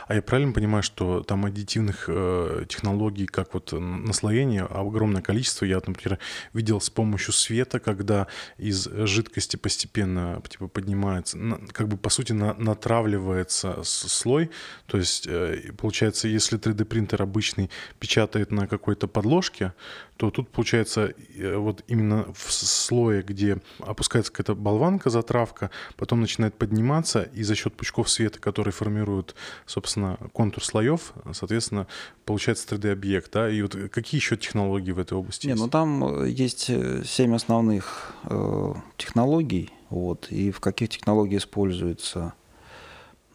[0.07, 5.65] А я правильно понимаю, что там аддитивных э, технологий, как вот наслоение, огромное количество.
[5.65, 6.19] Я, например,
[6.53, 12.33] видел с помощью света, когда из жидкости постепенно типа, поднимается, на, как бы по сути
[12.33, 14.51] на, натравливается слой.
[14.87, 19.73] То есть э, получается, если 3D-принтер обычный печатает на какой-то подложке,
[20.21, 26.55] то тут получается э, вот именно в слое, где опускается какая-то болванка, затравка, потом начинает
[26.55, 31.87] подниматься, и за счет пучков света, которые формируют, собственно, контур слоев, соответственно,
[32.25, 33.31] получается 3D-объект.
[33.31, 33.49] Да?
[33.49, 35.61] И вот какие еще технологии в этой области Не, есть?
[35.61, 42.33] ну там э, есть э, семь основных э, технологий, вот, и в каких технологиях используется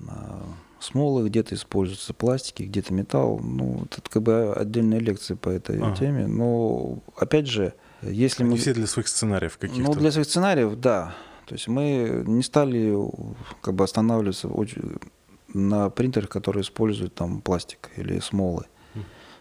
[0.01, 0.05] э,
[0.81, 3.41] смолы, где-то используются пластики, где-то металл.
[3.43, 5.97] Ну, это как бы отдельная лекция по этой ага.
[5.97, 6.27] теме.
[6.27, 8.59] Но опять же, если Они мы...
[8.59, 9.83] все для своих сценариев каких-то?
[9.83, 11.15] Ну, для своих сценариев, да.
[11.47, 12.95] То есть мы не стали
[13.61, 14.49] как бы останавливаться
[15.53, 18.65] на принтерах, которые используют там пластик или смолы.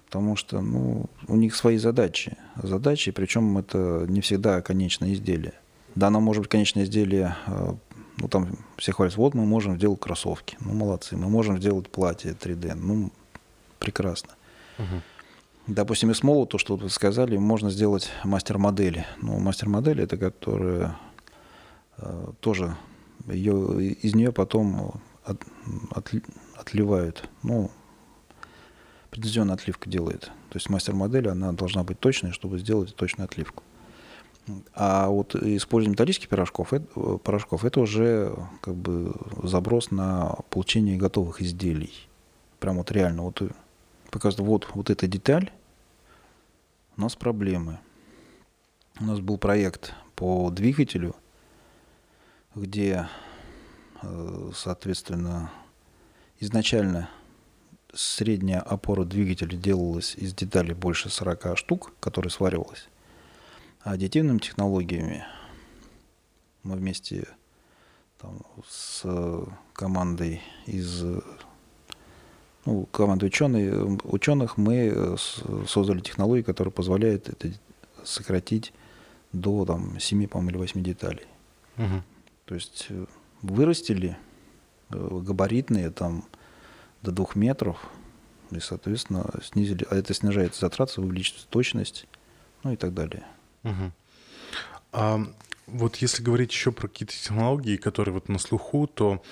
[0.06, 2.38] Потому что ну, у них свои задачи.
[2.62, 5.56] Задачи, причем это не всегда конечное изделие.
[5.96, 7.76] Да, оно может быть конечное изделие а,
[8.18, 10.58] ну, там все хвалят, вот мы можем сделать кроссовки.
[10.62, 11.18] Ну, молодцы.
[11.18, 12.76] Мы можем сделать платье 3D.
[12.76, 13.12] Ну,
[13.80, 14.34] прекрасно.
[14.78, 15.02] Угу.
[15.68, 19.06] Допустим, из смолу, то, что вы сказали, можно сделать мастер-модели.
[19.22, 20.98] Ну, мастер-модель это которая
[21.98, 22.76] э, тоже
[23.28, 25.44] ее, из нее потом от,
[25.92, 26.12] от,
[26.58, 27.30] отливают.
[27.44, 27.72] Ну,
[29.10, 30.32] определенная отливка делает.
[30.50, 33.64] То есть мастер-модель, она должна быть точной, чтобы сделать точную отливку.
[34.74, 41.42] А вот использование металлических пирожков, это, порошков, это уже как бы заброс на получение готовых
[41.42, 41.92] изделий.
[42.60, 43.24] Прям вот реально.
[43.24, 43.42] Вот
[44.12, 45.52] показывает, вот, вот эта деталь,
[46.96, 47.80] у нас проблемы.
[49.00, 51.16] У нас был проект по двигателю,
[52.54, 53.35] где, э,
[54.56, 55.52] соответственно,
[56.40, 57.10] изначально
[57.94, 62.88] средняя опора двигателя делалась из деталей больше 40 штук, которые сваривалась
[63.82, 65.24] аддитивными технологиями.
[66.64, 67.28] Мы вместе
[68.20, 69.06] там, с
[69.74, 71.04] командой из
[72.66, 75.16] ну, командой ученых, ученых мы
[75.68, 77.52] создали технологию, которая позволяет это
[78.04, 78.74] сократить
[79.32, 81.28] до там, 7, по или 8 деталей.
[81.78, 82.04] Угу.
[82.46, 83.06] То есть э,
[83.42, 84.18] вырастили
[84.90, 86.26] э, габаритные там
[87.02, 87.78] до 2 метров,
[88.52, 92.08] и, соответственно, снизили, а это снижает затраты, увеличивает точность,
[92.64, 93.26] ну и так далее.
[93.64, 93.92] Угу.
[94.94, 95.20] А
[95.68, 99.24] вот если говорить еще про какие-то технологии, которые вот на слуху, то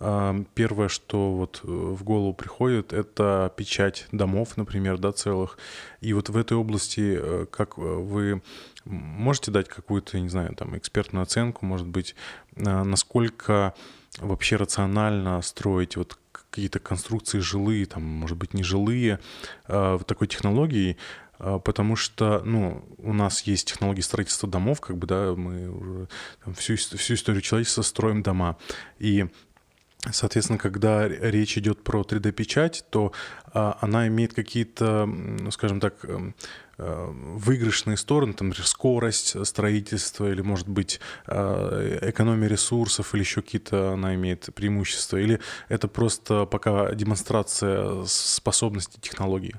[0.00, 5.58] э, первое, что вот э, в голову приходит, это печать домов, например, да, целых.
[6.00, 8.42] И вот в этой области, э, как вы
[8.84, 12.14] можете дать какую-то, не знаю, там экспертную оценку, может быть,
[12.56, 13.74] э, насколько
[14.18, 19.20] вообще рационально строить вот какие-то конструкции жилые, там, может быть, не жилые,
[19.68, 20.98] э, такой технологией,
[21.38, 26.08] э, потому что, ну, у нас есть технологии строительства домов, как бы, да, мы уже
[26.44, 28.58] там, всю, всю историю человечества строим дома,
[28.98, 29.26] и
[30.10, 33.12] Соответственно, когда речь идет про 3D-печать, то
[33.54, 36.34] а, она имеет какие-то, ну, скажем так, эм,
[37.08, 43.92] выигрышные стороны, там, например, скорость строительства или, может быть, э, экономия ресурсов или еще какие-то
[43.92, 49.54] она имеет преимущества, или это просто пока демонстрация способностей технологии?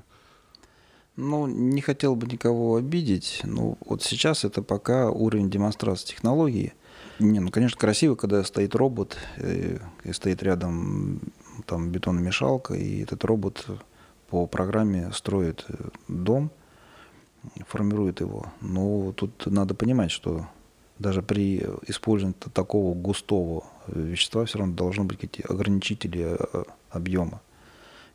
[1.16, 6.72] Ну, не хотел бы никого обидеть, но вот сейчас это пока уровень демонстрации технологии–
[7.18, 11.20] не, ну, конечно, красиво, когда стоит робот, и, и стоит рядом
[11.66, 13.66] там бетономешалка, и этот робот
[14.28, 15.74] по программе строит э,
[16.08, 16.50] дом,
[17.66, 18.46] формирует его.
[18.60, 20.46] Но тут надо понимать, что
[20.98, 27.40] даже при использовании такого густого вещества все равно должны быть какие-то ограничители э, объема.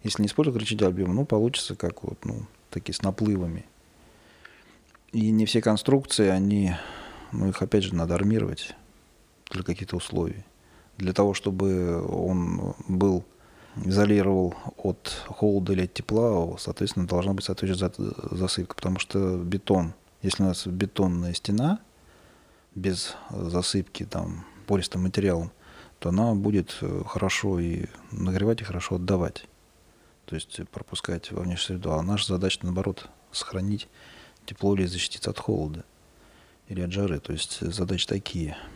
[0.03, 3.65] Если не использовать ограничители объема, ну, получится как вот, ну, такие с наплывами.
[5.11, 6.75] И не все конструкции, они,
[7.31, 8.75] ну, их опять же надо армировать
[9.51, 10.45] для каких-то условий.
[10.97, 13.25] Для того, чтобы он был
[13.85, 18.75] изолировал от холода или от тепла, соответственно, должна быть соответствующая засыпка.
[18.75, 21.79] Потому что бетон, если у нас бетонная стена
[22.75, 25.51] без засыпки там, пористым материалом,
[25.99, 29.45] то она будет э, хорошо и нагревать, и хорошо отдавать.
[30.25, 31.93] То есть пропускать во внешнюю среду.
[31.93, 33.87] А наша задача, наоборот, сохранить
[34.45, 35.83] тепло или защититься от холода
[36.67, 37.19] или от жары.
[37.19, 38.57] То есть задачи такие–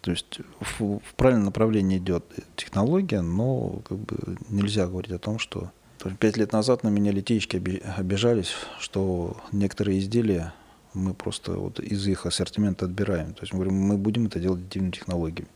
[0.00, 2.24] то есть в, в правильном направлении идет
[2.56, 5.70] технология, но как бы нельзя говорить о том, что
[6.18, 7.56] пять лет назад на меня литейщики
[7.96, 10.54] обижались, что некоторые изделия
[10.94, 13.34] мы просто вот из их ассортимента отбираем.
[13.34, 15.50] То есть мы говорим, мы будем это делать аддитивными технологиями.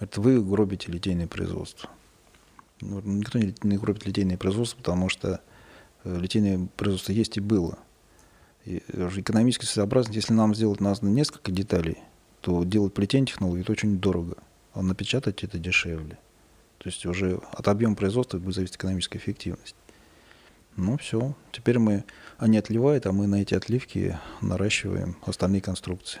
[0.00, 1.90] Это вы гробите литейное производство.
[2.80, 5.40] Ну, никто не гробит литейное производство, потому что
[6.04, 7.78] э, литейное производство есть и было.
[8.64, 11.98] И экономически сообразно, если нам сделать нас несколько деталей,
[12.40, 14.36] то делать плетение технологии это очень дорого,
[14.72, 16.18] а напечатать это дешевле.
[16.78, 19.74] То есть уже от объема производства будет зависеть экономическая эффективность.
[20.76, 22.04] Ну все, теперь мы,
[22.38, 26.20] они отливают, а мы на эти отливки наращиваем остальные конструкции.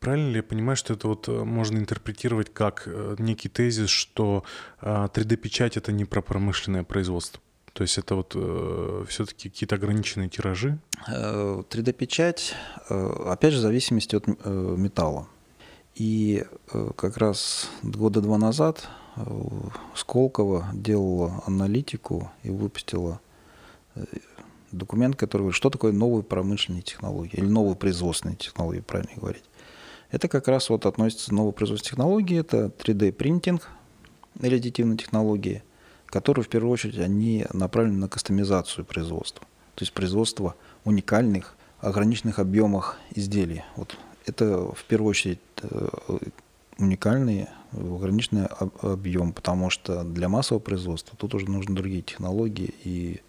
[0.00, 4.44] Правильно ли я понимаю, что это вот э, можно интерпретировать как э, некий тезис, что
[4.82, 7.40] 3D-печать э, это не про промышленное производство?
[7.74, 10.78] То есть это вот э, все-таки какие-то ограниченные тиражи?
[11.08, 12.54] 3D-печать,
[12.88, 15.26] э, э, опять же, в зависимости от э, металла.
[15.96, 16.44] И
[16.96, 18.88] как раз года два назад
[19.94, 23.20] Сколково делала аналитику и выпустила
[24.72, 29.44] документ, который говорит, что такое новые промышленные технологии или новые производственные технологии, правильно говорить.
[30.10, 33.68] Это как раз вот относится к новой производственной технологии, это 3D-принтинг
[34.40, 35.62] или аддитивные технологии–
[36.14, 42.98] которые в первую очередь они направлены на кастомизацию производства, то есть производство уникальных, ограниченных объемах
[43.16, 43.64] изделий.
[43.74, 45.88] Вот это в первую очередь э,
[46.78, 48.46] уникальный ограниченный
[48.80, 52.72] объем, потому что для массового производства тут уже нужны другие технологии.
[52.84, 53.20] И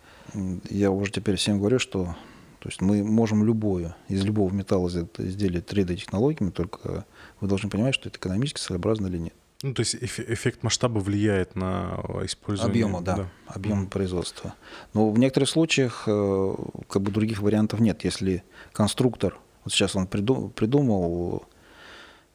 [0.69, 2.15] я уже теперь всем говорю, что
[2.59, 7.05] то есть мы можем любое, из любого металла сделать изделие 3D-технологиями, только
[7.41, 9.33] вы должны понимать, что это экономически целесообразно или нет.
[9.63, 12.83] Ну, то есть эффект масштаба влияет на использование...
[12.85, 13.29] Объема, да, да.
[13.47, 13.89] объем mm.
[13.89, 14.53] производства.
[14.93, 16.55] Но в некоторых случаях э,
[16.89, 18.03] как бы других вариантов нет.
[18.03, 21.47] Если конструктор, вот сейчас он придумал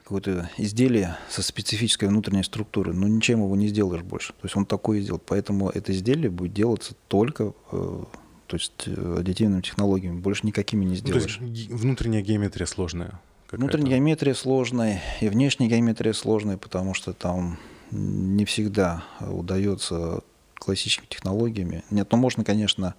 [0.02, 4.33] какое-то изделие со специфической внутренней структурой, но ничем его не сделаешь больше.
[4.33, 5.20] То есть он такое сделал.
[5.24, 8.04] Поэтому это изделие будет делаться только э,
[8.50, 11.38] то есть э, аддитивными технологиями, больше никакими не сделаешь.
[11.40, 13.20] Ну, то есть внутренняя геометрия сложная.
[13.50, 17.58] Внутренняя геометрия сложная и внешняя геометрия сложная, потому что там
[17.90, 20.20] не всегда удается
[20.54, 21.82] классическими технологиями.
[21.90, 22.94] Нет, ну можно, конечно,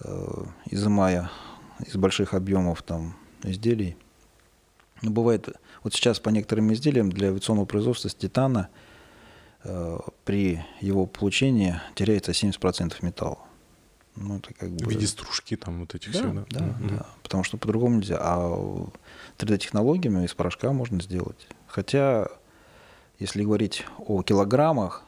[0.00, 1.30] э, изымая
[1.84, 3.96] из больших объемов там изделий.
[5.00, 5.48] Но бывает,
[5.82, 8.68] вот сейчас по некоторым изделиям для авиационного производства с титана
[9.64, 13.38] э, при его получении теряется 70% металла.
[14.16, 14.84] Ну, это как бы...
[14.84, 16.44] В виде стружки там вот этих да, всех, да?
[16.50, 16.96] Да, mm-hmm.
[16.98, 18.18] да, потому что по-другому нельзя.
[18.20, 18.88] А
[19.38, 21.48] 3D-технологиями из порошка можно сделать.
[21.66, 22.28] Хотя,
[23.18, 25.02] если говорить о килограммах,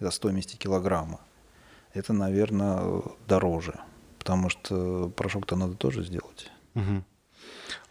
[0.00, 1.20] о стоимости килограмма,
[1.94, 3.80] это, наверное, дороже,
[4.18, 6.50] потому что порошок-то надо тоже сделать.
[6.74, 7.04] Угу.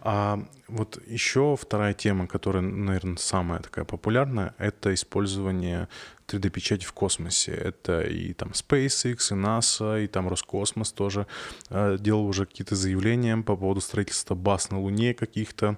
[0.01, 5.87] А вот еще вторая тема, которая, наверное, самая такая популярная, это использование
[6.31, 7.51] 3D-печати в космосе.
[7.51, 11.25] Это и там SpaceX, и NASA, и там Роскосмос тоже
[11.69, 15.77] э, делал уже какие-то заявления по поводу строительства баз на Луне каких-то.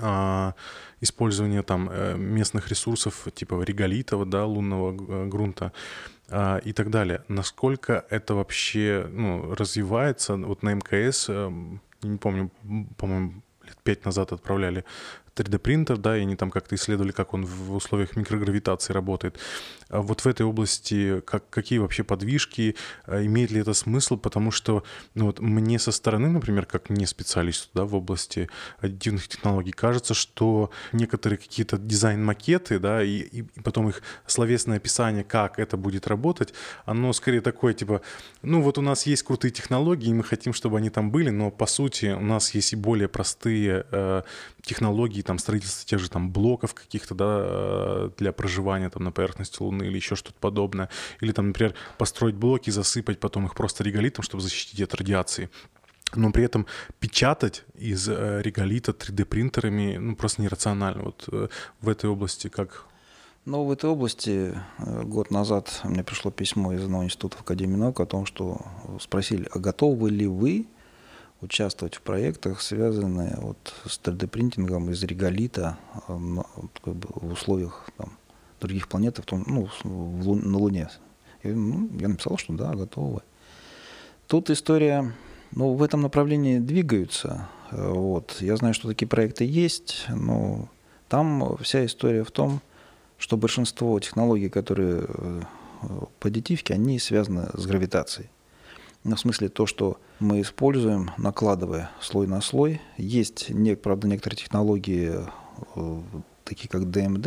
[0.00, 0.54] а,
[1.00, 5.72] использование там э, местных ресурсов типа реголитов, да, лунного э, грунта
[6.28, 7.22] а, и так далее.
[7.28, 10.36] Насколько это вообще ну, развивается?
[10.36, 11.28] Вот на МКС,
[12.02, 12.50] не помню,
[12.96, 14.84] по-моему, лет пять назад отправляли
[15.36, 19.38] 3D-принтер, да, и они там как-то исследовали, как он в условиях микрогравитации работает.
[19.88, 24.50] А вот в этой области как, какие вообще подвижки, а имеет ли это смысл, потому
[24.50, 29.72] что ну, вот мне со стороны, например, как не специалисту да, в области аддитивных технологий,
[29.72, 36.06] кажется, что некоторые какие-то дизайн-макеты, да, и, и потом их словесное описание, как это будет
[36.06, 36.54] работать,
[36.86, 38.02] оно скорее такое, типа,
[38.42, 41.50] ну вот у нас есть крутые технологии, и мы хотим, чтобы они там были, но
[41.50, 44.22] по сути у нас есть и более простые э,
[44.62, 49.62] технологии, там, строительство тех же там блоков каких-то, да, э, для проживания там на поверхности
[49.62, 50.88] Луны или еще что-то подобное.
[51.20, 55.50] Или там, например, построить блоки, засыпать потом их просто реголитом, чтобы защитить от радиации
[56.16, 56.66] но при этом
[57.00, 61.02] печатать из э, реголита 3D-принтерами ну, просто нерационально.
[61.02, 61.48] Вот э,
[61.80, 62.84] в этой области как?
[63.44, 68.06] Ну, в этой области год назад мне пришло письмо из одного института Академии наук о
[68.06, 68.60] том, что
[69.00, 70.66] спросили, а готовы ли вы
[71.40, 76.18] участвовать в проектах, связанных вот с 3D-принтингом из реголита э,
[76.82, 78.16] как бы, в условиях там,
[78.60, 80.88] других планет, в том, ну, в Лу, на Луне.
[81.42, 83.22] И, ну, я написал, что да, готовы.
[84.26, 85.12] Тут история,
[85.50, 87.48] ну, в этом направлении двигаются.
[87.70, 88.36] Э, вот.
[88.40, 90.68] Я знаю, что такие проекты есть, но
[91.08, 92.60] там вся история в том,
[93.18, 95.42] что большинство технологий, которые э,
[96.20, 98.28] по аддитивке, они связаны с гравитацией.
[99.04, 102.80] В смысле то, что мы используем, накладывая слой на слой.
[102.96, 103.50] Есть,
[103.82, 105.12] правда, некоторые технологии,
[105.76, 106.00] э,
[106.44, 107.22] такие как ДМД,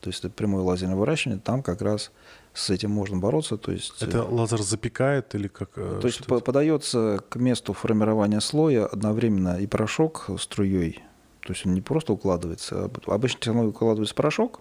[0.00, 2.12] то есть это прямое лазерное выращивание, там как раз
[2.54, 3.56] с этим можно бороться.
[3.56, 5.70] То есть, это э, лазер запекает или как?
[5.76, 6.38] Э, то есть это?
[6.38, 11.02] подается к месту формирования слоя одновременно и порошок струей.
[11.40, 14.60] То есть он не просто укладывается, а обычно технология укладывается порошок,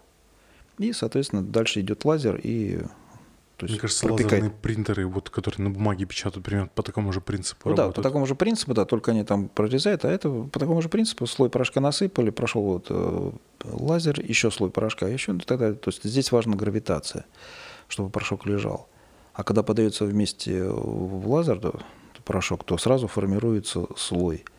[0.79, 2.81] и, соответственно, дальше идет лазер и
[3.57, 4.31] то есть Мне кажется, пропекать.
[4.33, 7.95] лазерные принтеры, вот, которые на бумаге печатают, примерно по такому же принципу ну, работают.
[7.95, 10.89] Да, по такому же принципу, да, только они там прорезают, а это по такому же
[10.89, 13.31] принципу слой порошка насыпали, прошел вот э,
[13.63, 15.75] лазер, еще слой порошка, еще и так далее.
[15.75, 17.25] То есть здесь важна гравитация,
[17.87, 18.87] чтобы порошок лежал.
[19.33, 21.79] А когда подается вместе в лазер то,
[22.25, 24.45] порошок, то сразу формируется слой–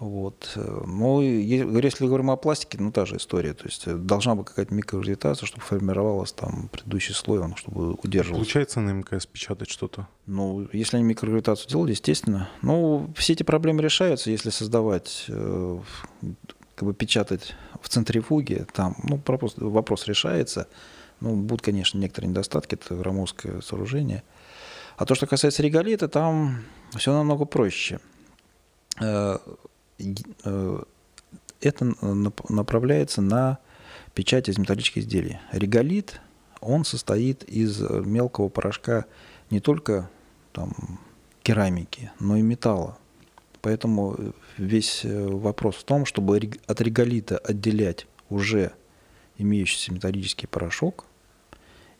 [0.00, 0.52] вот.
[0.56, 3.54] Ну, если говорим о пластике, ну, та же история.
[3.54, 8.44] То есть э, должна быть какая-то микрогравитация, чтобы формировалась там предыдущий слой, он чтобы удерживался.
[8.44, 10.08] Получается на МКС печатать что-то?
[10.26, 12.48] Ну, если они микрогравитацию делали, естественно.
[12.62, 15.78] Ну, все эти проблемы решаются, если создавать, э,
[16.74, 20.66] как бы печатать в центрифуге, там, ну, вопрос, вопрос решается.
[21.20, 24.24] Ну, будут, конечно, некоторые недостатки, это громоздкое сооружение.
[24.96, 26.64] А то, что касается реголита, там
[26.96, 28.00] все намного проще
[29.00, 29.38] э,
[31.60, 31.94] это
[32.48, 33.58] направляется на
[34.14, 35.38] печать из металлических изделий.
[35.52, 36.20] Реголит,
[36.60, 39.06] он состоит из мелкого порошка
[39.50, 40.10] не только
[40.52, 40.72] там,
[41.42, 42.98] керамики, но и металла.
[43.60, 44.16] Поэтому
[44.58, 48.72] весь э, вопрос в том, чтобы от реголита отделять уже
[49.38, 51.06] имеющийся металлический порошок,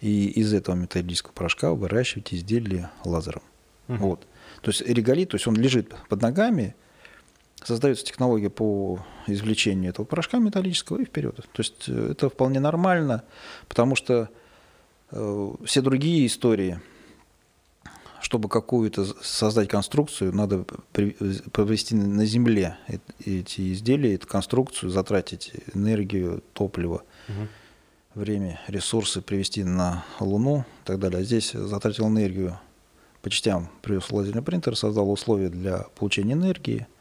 [0.01, 3.43] и из этого металлического порошка выращивать изделия лазером.
[3.89, 3.97] Угу.
[3.97, 4.27] Вот.
[4.61, 6.75] То есть реголит, то есть он лежит под ногами,
[7.65, 11.37] создается технология по извлечению этого порошка металлического и вперед.
[11.37, 13.25] То есть э, это вполне нормально,
[13.69, 14.29] потому что
[15.11, 16.81] э, все другие истории,
[18.21, 22.77] чтобы какую-то создать конструкцию, надо провести на Земле
[23.25, 27.49] эти изделия, эту конструкцию, затратить энергию, топливо, угу.
[28.15, 31.21] время, ресурсы, привести на Луну и так далее.
[31.21, 32.59] А здесь затратил энергию
[33.23, 36.87] по частям, привез лазерный принтер, создал условия для получения энергии–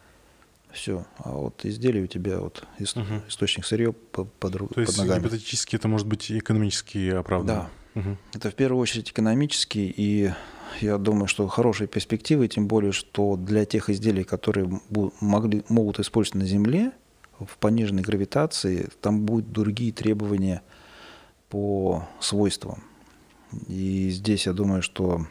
[0.73, 1.05] все.
[1.17, 3.21] А вот изделие у тебя вот ист, угу.
[3.27, 5.19] источник сырья под, под, То под есть ногами.
[5.19, 7.69] гипотетически это может быть экономически оправдано?
[7.95, 8.01] Да.
[8.01, 8.17] Угу.
[8.33, 10.31] Это в первую очередь экономически, и
[10.81, 14.81] я думаю, что хорошие перспективы, тем более, что для тех изделий, которые
[15.21, 16.91] могли, могут использоваться на Земле,
[17.39, 20.61] в пониженной гравитации, там будут другие требования
[21.49, 22.83] по свойствам.
[23.67, 25.27] И здесь я думаю, что,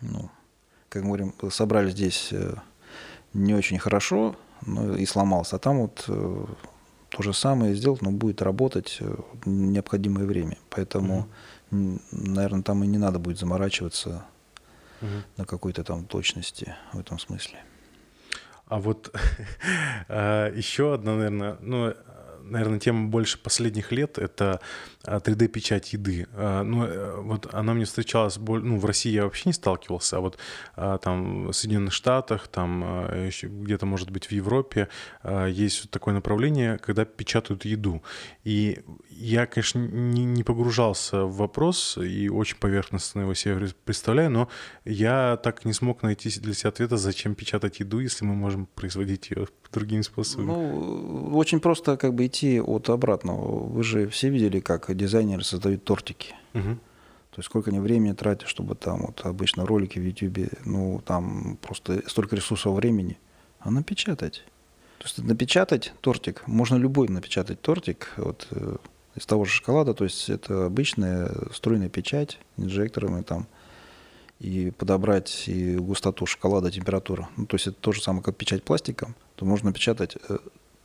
[0.00, 0.30] ну,
[0.88, 2.54] как мы говорим, собрали здесь э,
[3.38, 4.36] не очень хорошо
[4.66, 5.56] ну, и сломался.
[5.56, 6.44] А там вот э,
[7.08, 9.14] то же самое сделать, но будет работать э,
[9.46, 10.58] необходимое время.
[10.70, 11.28] Поэтому,
[11.70, 12.00] угу.
[12.10, 14.24] наверное, там и не надо будет заморачиваться
[15.00, 15.10] угу.
[15.36, 17.58] на какой-то там точности в этом смысле.
[18.66, 19.14] А вот
[20.08, 21.94] а, еще одна, наверное, ну,
[22.50, 24.60] наверное, тема больше последних лет— это
[25.04, 26.26] 3D-печать еды.
[26.34, 30.38] Ну, вот она мне встречалась, ну, в России я вообще не сталкивался, а вот
[30.74, 33.06] там в Соединенных Штатах, там
[33.42, 34.88] где-то, может быть, в Европе
[35.48, 38.02] есть такое направление, когда печатают еду.
[38.44, 38.80] И
[39.10, 44.48] я, конечно, не, не погружался в вопрос и очень поверхностно его себе представляю, но
[44.84, 49.30] я так не смог найти для себя ответа, зачем печатать еду, если мы можем производить
[49.30, 50.46] ее другими способами.
[50.46, 53.66] Ну, очень просто как бы идти от обратного.
[53.66, 56.34] Вы же все видели, как дизайнеры создают тортики.
[56.54, 56.78] Угу.
[57.38, 61.58] То есть сколько они времени тратят, чтобы там вот обычно ролики в YouTube, ну там
[61.60, 63.18] просто столько ресурсов времени,
[63.60, 64.44] а напечатать.
[64.98, 68.76] То есть напечатать тортик, можно любой напечатать тортик, вот э,
[69.14, 73.46] из того же шоколада, то есть это обычная струйная печать инжекторами там,
[74.40, 77.28] и подобрать и густоту шоколада, температуру.
[77.36, 80.38] Ну, то есть это то же самое, как печать пластиком, то можно напечатать э,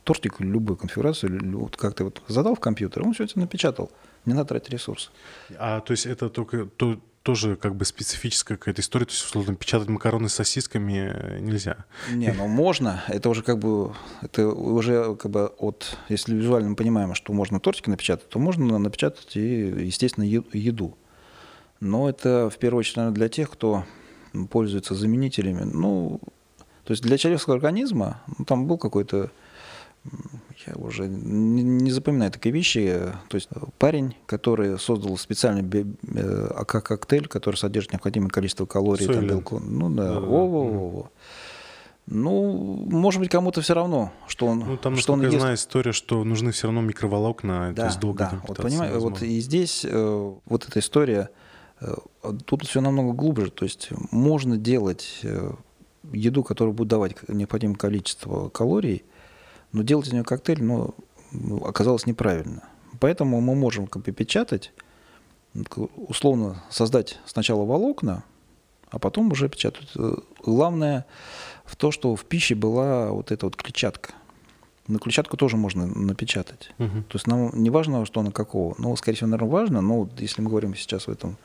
[0.04, 3.90] тортик любую конфигурацию, вот как ты вот задал в компьютер, он все это напечатал.
[4.26, 5.10] Не надо тратить ресурсы.
[5.58, 9.56] А то есть это только то, тоже как бы специфическая какая-то история, то есть, условно,
[9.56, 11.84] печатать макароны с сосисками э, нельзя.
[12.12, 13.92] Не, ну можно, это уже как бы,
[14.22, 18.78] это уже как бы от, если визуально мы понимаем, что можно тортики напечатать, то можно
[18.78, 20.96] напечатать и, естественно, еду.
[21.80, 23.84] Но это в первую очередь, наверное, для тех, кто
[24.50, 25.62] пользуется заменителями.
[25.64, 26.20] Ну,
[26.84, 29.30] то есть для человеческого организма, ну, там был какой-то
[30.66, 33.12] я уже не, не запоминаю такие вещи.
[33.28, 35.64] То есть парень, который создал специальный
[36.14, 39.58] э, АК-коктейль, который содержит необходимое количество калорий, там, белку.
[39.60, 41.10] Ну да, во, во.
[42.06, 44.58] Ну, может быть, кому-то все равно, что он.
[44.60, 45.38] Ну, там, что он я ест.
[45.38, 48.42] знаю, история, что нужны все равно микроволокна, да, то есть долго да.
[48.46, 51.30] Вот понимаете, вот и здесь э, вот эта история,
[51.80, 51.94] э,
[52.44, 53.50] тут все намного глубже.
[53.50, 55.52] То есть можно делать э,
[56.12, 59.04] еду, которая будет давать необходимое количество калорий,
[59.72, 60.94] но делать из нее коктейль, ну,
[61.64, 62.62] оказалось неправильно.
[63.00, 64.72] Поэтому мы можем как бы печатать,
[65.96, 68.24] условно создать сначала волокна,
[68.90, 69.90] а потом уже печатать.
[69.96, 71.06] Э, главное
[71.64, 74.12] в то, что в пище была вот эта вот клетчатка.
[74.86, 76.70] На клетчатку тоже можно напечатать.
[76.78, 77.02] Угу.
[77.08, 78.74] То есть нам не важно, что она какого.
[78.78, 81.36] Ну, скорее всего, наверное, важно, но если мы говорим сейчас в этом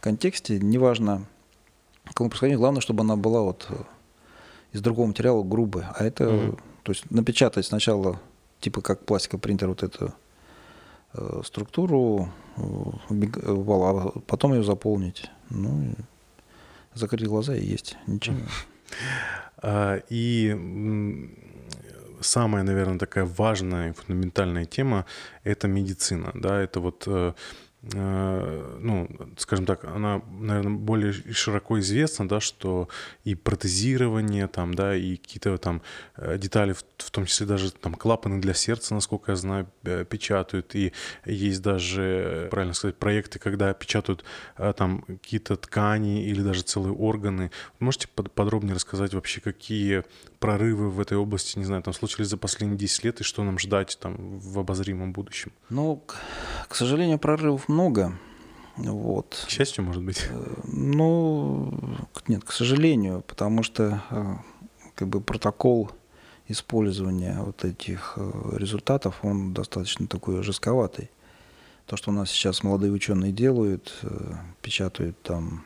[0.00, 1.24] контексте, не важно,
[2.04, 3.76] какого происхождения, главное, чтобы она была вот э,
[4.72, 5.92] из другого материала грубая.
[5.96, 6.58] А это угу.
[6.82, 8.20] То есть напечатать сначала,
[8.60, 10.14] типа как пластиковый принтер, вот эту
[11.14, 12.62] э, структуру э,
[13.52, 15.30] вала, а потом ее заполнить.
[15.50, 15.94] Ну,
[16.94, 17.96] закрыть глаза и есть.
[18.06, 18.36] Ничего.
[19.62, 20.56] А, и
[22.22, 25.04] самая, наверное, такая важная и фундаментальная тема–
[25.44, 26.32] это медицина.
[26.34, 26.58] Да?
[26.62, 27.34] Это вот э, Э,
[27.82, 29.08] ну,
[29.38, 32.90] скажем так, она, наверное, более широко известна, да, что
[33.24, 35.80] и протезирование, там, да, и какие-то там
[36.16, 40.74] э, детали, в том числе даже там клапаны для сердца, насколько я знаю, э, печатают,
[40.74, 40.92] и
[41.24, 44.24] есть даже, правильно сказать, проекты, когда печатают
[44.76, 47.50] там какие-то ткани или даже целые органы.
[47.78, 50.04] Можете подробнее рассказать вообще, какие
[50.40, 53.58] прорывы в этой области, не знаю, там случились за последние 10 лет, и что нам
[53.58, 55.52] ждать там в обозримом будущем?
[55.68, 56.02] Ну,
[56.68, 58.18] к сожалению, прорывов много.
[58.76, 59.44] Вот.
[59.46, 60.26] К счастью, может быть.
[60.30, 61.72] Э, ну,
[62.26, 64.34] нет, к сожалению, потому что э,
[64.94, 65.90] как бы протокол
[66.48, 71.10] использования вот этих э, результатов, он достаточно такой жестковатый.
[71.84, 74.00] То, что у нас сейчас молодые ученые делают,
[74.62, 75.64] печатают там,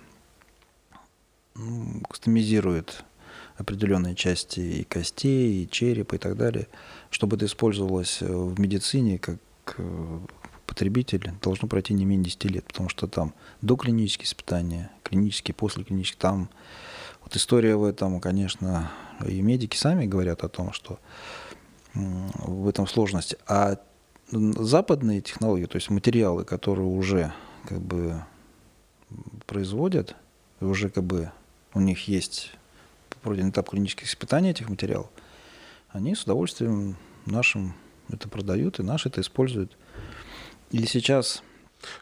[1.54, 3.04] ну, кастомизируют
[3.56, 6.68] определенные части и костей, и черепа и так далее,
[7.10, 9.38] чтобы это использовалось в медицине как
[10.66, 13.32] потребитель должно пройти не менее 10 лет, потому что там
[13.62, 16.50] доклинические испытания, клинические, послеклинические, там
[17.22, 18.90] вот история в этом, конечно,
[19.26, 20.98] и медики сами говорят о том, что
[21.94, 23.36] в этом сложность.
[23.46, 23.78] А
[24.30, 27.32] западные технологии, то есть материалы, которые уже
[27.68, 28.24] как бы
[29.46, 30.16] производят,
[30.60, 31.30] уже как бы
[31.72, 32.52] у них есть
[33.24, 35.08] пройден этап клинических испытаний этих материалов,
[35.88, 36.96] они с удовольствием
[37.26, 37.74] нашим
[38.08, 39.76] это продают, и наши это используют.
[40.70, 41.42] Или сейчас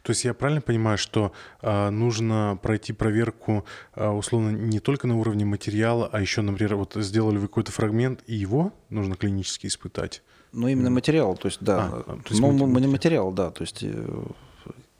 [0.03, 3.64] то есть я правильно понимаю, что э, нужно пройти проверку
[3.97, 8.23] э, условно не только на уровне материала, а еще, например, вот сделали вы какой-то фрагмент,
[8.29, 10.23] и его нужно клинически испытать?
[10.53, 11.91] Ну, именно материал, то есть, да.
[11.93, 12.93] А, то есть ну, материал.
[12.93, 14.25] материал, да, то есть э,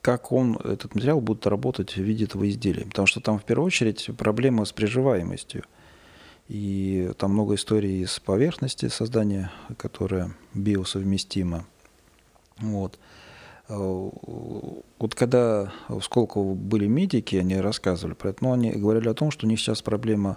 [0.01, 2.85] как он, этот материал будет работать в виде этого изделия.
[2.85, 5.65] Потому что там в первую очередь проблема с приживаемостью.
[6.53, 11.65] И там много историй из поверхности создания, которая биосовместима.
[12.59, 12.99] Вот.
[13.71, 13.75] Э,
[14.99, 19.31] вот когда в Сколково были медики, они рассказывали про это, но они говорили о том,
[19.31, 20.37] что у них сейчас проблема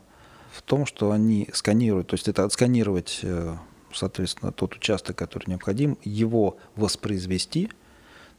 [0.54, 3.58] в том, что они сканируют, то есть это отсканировать э,
[3.94, 7.70] соответственно, тот участок, который необходим, его воспроизвести.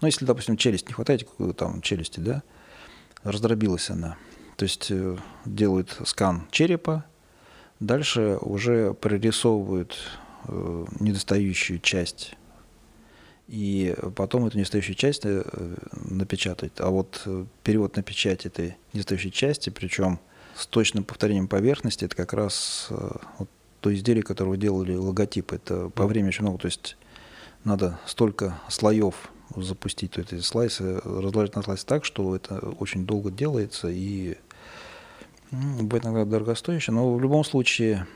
[0.00, 2.42] Ну, если, допустим, челюсть не хватает, там челюсти, да,
[3.22, 4.16] раздробилась она.
[4.56, 7.04] То есть э, делают скан черепа,
[7.80, 9.96] дальше уже прорисовывают
[10.48, 12.34] э, недостающую часть
[13.48, 15.44] и потом эту недостающую часть э,
[15.92, 16.72] напечатать.
[16.78, 17.26] А вот
[17.62, 20.18] перевод на печать этой недостающей части, причем
[20.54, 22.88] с точным повторением поверхности, это как раз
[23.38, 23.48] вот
[23.80, 25.52] то изделие, которое вы делали логотип.
[25.52, 26.96] Это по времени очень много, то есть
[27.62, 33.30] надо столько слоев запустить, то эти слайсы разложить на слайс так, что это очень долго
[33.30, 34.38] делается и
[35.50, 38.06] будет иногда дорогостоящее, но в любом случае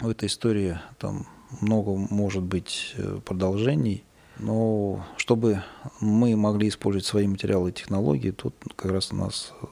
[0.00, 1.26] в этой истории там
[1.60, 4.04] много может быть э, продолжений,
[4.38, 5.62] но чтобы
[6.00, 9.66] мы могли использовать свои материалы и технологии, тут как раз у нас э,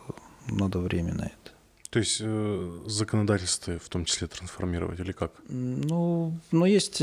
[0.49, 1.53] надо время на это.
[1.91, 5.33] То есть э, законодательство в том числе трансформировать или как?
[5.49, 7.03] Ну, ну есть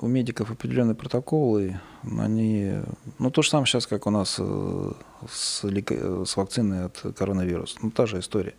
[0.00, 2.74] у медиков определенные протоколы, они,
[3.18, 4.92] ну то же самое сейчас, как у нас э,
[5.28, 8.54] с, с вакциной от коронавируса, ну та же история.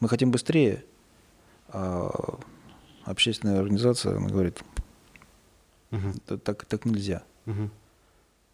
[0.00, 0.84] Мы хотим быстрее,
[1.68, 2.38] а
[3.04, 4.62] общественная организация она говорит,
[5.90, 6.38] угу.
[6.38, 7.22] так, так нельзя.
[7.46, 7.70] Угу.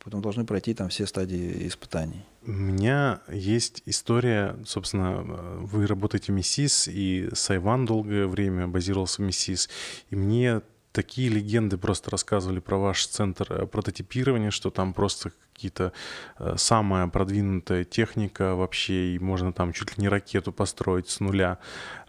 [0.04, 2.24] Потом должны пройти там все стадии испытаний.
[2.46, 9.24] У меня есть история, собственно, вы работаете в МИСИС, и Сайван долгое время базировался в
[9.24, 9.70] МИСИС,
[10.10, 10.60] и мне
[10.94, 15.92] такие легенды просто рассказывали про ваш центр э, прототипирования, что там просто какие-то
[16.38, 21.58] э, самая продвинутая техника вообще, и можно там чуть ли не ракету построить с нуля,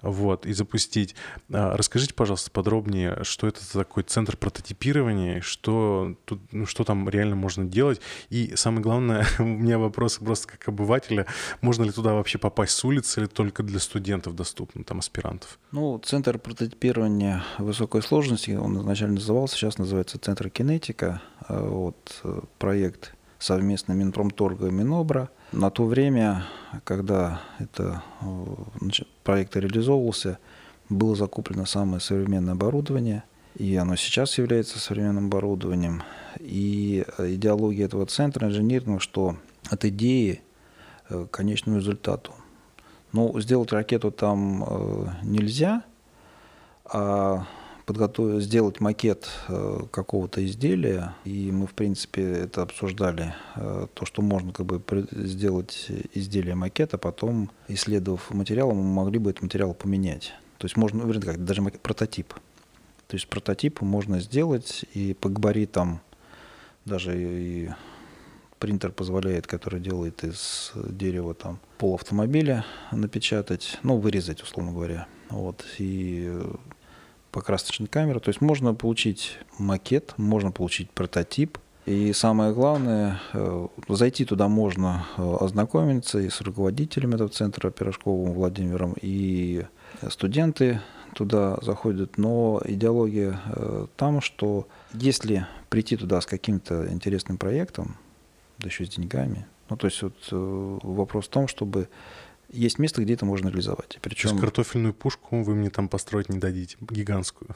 [0.05, 1.15] вот, и запустить.
[1.51, 7.09] А, расскажите, пожалуйста, подробнее, что это за такой центр прототипирования, что, тут, ну, что там
[7.09, 11.25] реально можно делать, и самое главное, у меня вопрос просто как обывателя,
[11.61, 15.59] можно ли туда вообще попасть с улицы или только для студентов доступно, там, аспирантов?
[15.71, 22.41] Ну, центр прототипирования высокой сложности, он изначально назывался, сейчас называется Центр кинетика, а вот, э,
[22.57, 25.29] проект совместно Минпромторга и Минобра.
[25.51, 26.45] На то время,
[26.83, 28.03] когда это
[28.79, 30.39] значит, проект реализовывался,
[30.89, 33.23] было закуплено самое современное оборудование,
[33.55, 36.03] и оно сейчас является современным оборудованием.
[36.39, 39.37] И идеология этого центра инженерного, что
[39.69, 40.41] от идеи
[41.09, 42.33] к конечному результату.
[43.11, 45.83] Ну, сделать ракету там э, нельзя,
[46.83, 47.45] а
[47.85, 54.21] подготовить, сделать макет э, какого-то изделия, и мы, в принципе, это обсуждали, э, то, что
[54.21, 54.81] можно как бы
[55.11, 60.33] сделать изделие макета, потом, исследовав материал, мы могли бы этот материал поменять.
[60.57, 62.33] То есть можно, вернее, как, даже макет, прототип.
[63.07, 66.01] То есть прототип можно сделать, и по габаритам
[66.85, 67.69] даже и
[68.57, 75.07] принтер позволяет, который делает из дерева там пол автомобиля напечатать, ну, вырезать, условно говоря.
[75.29, 76.41] Вот, и
[77.35, 78.21] по красочной камере.
[78.21, 81.57] То есть можно получить макет, можно получить прототип.
[81.85, 88.31] И самое главное, э, зайти туда можно э, ознакомиться и с руководителем этого центра Пирожковым
[88.31, 89.65] Владимиром, и
[90.09, 90.79] студенты
[91.13, 92.17] туда заходят.
[92.17, 97.97] Но идеология э, там, что если прийти туда с каким-то интересным проектом,
[98.59, 101.89] да еще с деньгами, ну то есть вот вопрос в том, чтобы
[102.49, 103.99] есть место, где это можно реализовать.
[104.01, 104.29] Причем...
[104.29, 107.49] То есть картофельную пушку вы мне там построить не дадите, гигантскую?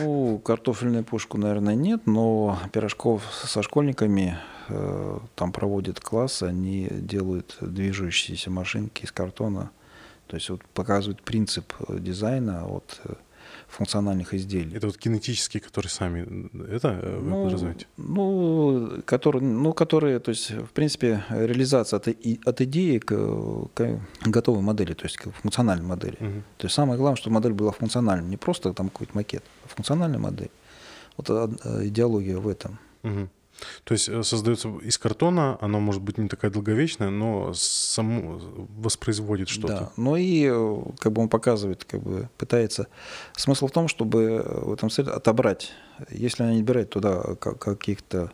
[0.00, 7.56] Ну, картофельную пушку, наверное, нет, но пирожков со школьниками э, там проводят класс, они делают
[7.60, 9.70] движущиеся машинки из картона.
[10.26, 13.14] То есть вот показывают принцип дизайна от э,
[13.68, 14.76] функциональных изделий.
[14.76, 17.86] Это вот кинетические, которые сами, это э, вы ну, подразумеваете?
[17.96, 23.14] Ну, которые, ну, которые, то есть, в принципе, реализация от, от идеи к,
[23.74, 26.16] к готовой модели, то есть к функциональной модели.
[26.20, 26.42] Угу.
[26.56, 30.18] То есть самое главное, чтобы модель была функциональной, не просто там какой-то макет, а функциональная
[30.18, 30.50] модель.
[31.16, 32.78] Вот идеология в этом.
[33.02, 33.28] Угу.
[33.84, 38.40] То есть э, создается из картона, оно может быть не такая долговечная, но само
[38.76, 39.68] воспроизводит что-то.
[39.68, 42.88] Да, ну и э, как бы он показывает, как бы пытается.
[43.36, 45.72] Смысл в том, чтобы в этом цель отобрать,
[46.10, 48.32] если они отбирают туда каких-то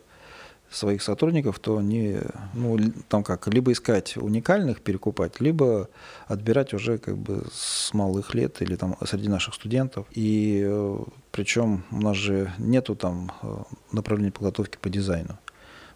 [0.75, 2.17] своих сотрудников, то они,
[2.53, 5.89] ну, там как, либо искать уникальных, перекупать, либо
[6.27, 10.05] отбирать уже как бы с малых лет или там среди наших студентов.
[10.11, 10.97] И э,
[11.31, 13.57] причем у нас же нету там э,
[13.91, 15.37] направления подготовки по дизайну.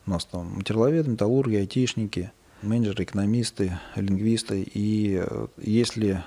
[0.06, 4.64] У нас там материаловеды, металлурги, айтишники, менеджеры, экономисты, лингвисты.
[4.74, 6.24] И э, если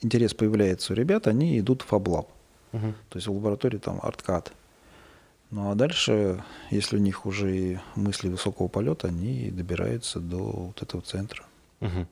[0.00, 2.28] интерес появляется у ребят, они идут в фаблаб.
[2.72, 2.94] Угу.
[3.10, 4.52] То есть в лаборатории там арткад.
[5.52, 10.82] Ну а дальше, если у них уже и мысли высокого полета, они добираются до вот
[10.82, 11.44] этого центра.
[11.82, 12.06] Угу.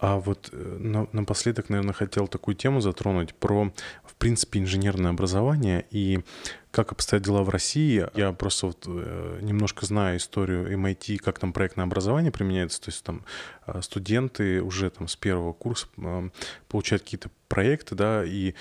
[0.00, 3.70] А вот э, напоследок, наверное, хотел такую тему затронуть про,
[4.04, 6.20] в принципе, инженерное образование и
[6.70, 8.06] как обстоят дела в России.
[8.14, 12.80] Я просто вот э, немножко знаю историю MIT, как там проектное образование применяется.
[12.80, 13.26] То есть там
[13.66, 15.86] э, студенты уже там с первого курса
[16.68, 18.54] получают какие-то проекты, да, и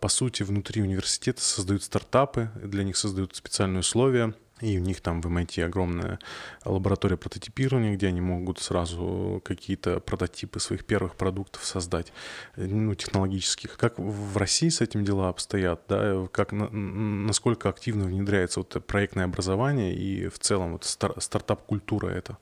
[0.00, 5.20] по сути внутри университета создают стартапы, для них создают специальные условия— и у них там
[5.20, 6.18] в MIT огромная
[6.64, 12.12] лаборатория прототипирования, где они могут сразу какие-то прототипы своих первых продуктов создать,
[12.56, 13.76] ну, технологических.
[13.76, 16.26] Как в России с этим дела обстоят, да?
[16.32, 22.38] Как, насколько активно внедряется вот проектное образование и в целом вот стар, стартап-культура это?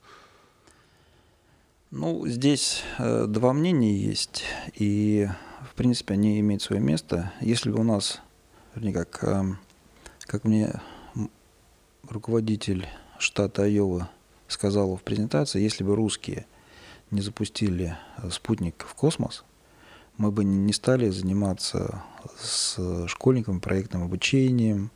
[1.91, 4.45] Ну, здесь э, два мнения есть,
[4.75, 5.27] и,
[5.71, 7.33] в принципе, они имеют свое место.
[7.41, 8.21] Если бы у нас,
[8.75, 9.43] вернее, как, э,
[10.27, 10.83] как мне
[12.09, 12.87] руководитель
[13.19, 14.11] штата Айова
[14.47, 16.47] сказал в презентации, если бы русские
[17.11, 17.97] не запустили
[18.31, 19.45] спутник в космос,
[20.17, 22.03] мы бы не стали заниматься
[22.39, 24.91] с школьниками проектным обучением,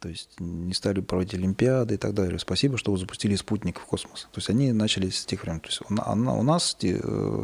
[0.00, 2.38] то есть не стали проводить Олимпиады и так далее.
[2.38, 4.28] Спасибо, что вы запустили спутник в космос.
[4.32, 5.60] То есть они начали с тех времен.
[5.60, 7.00] То есть у нас э,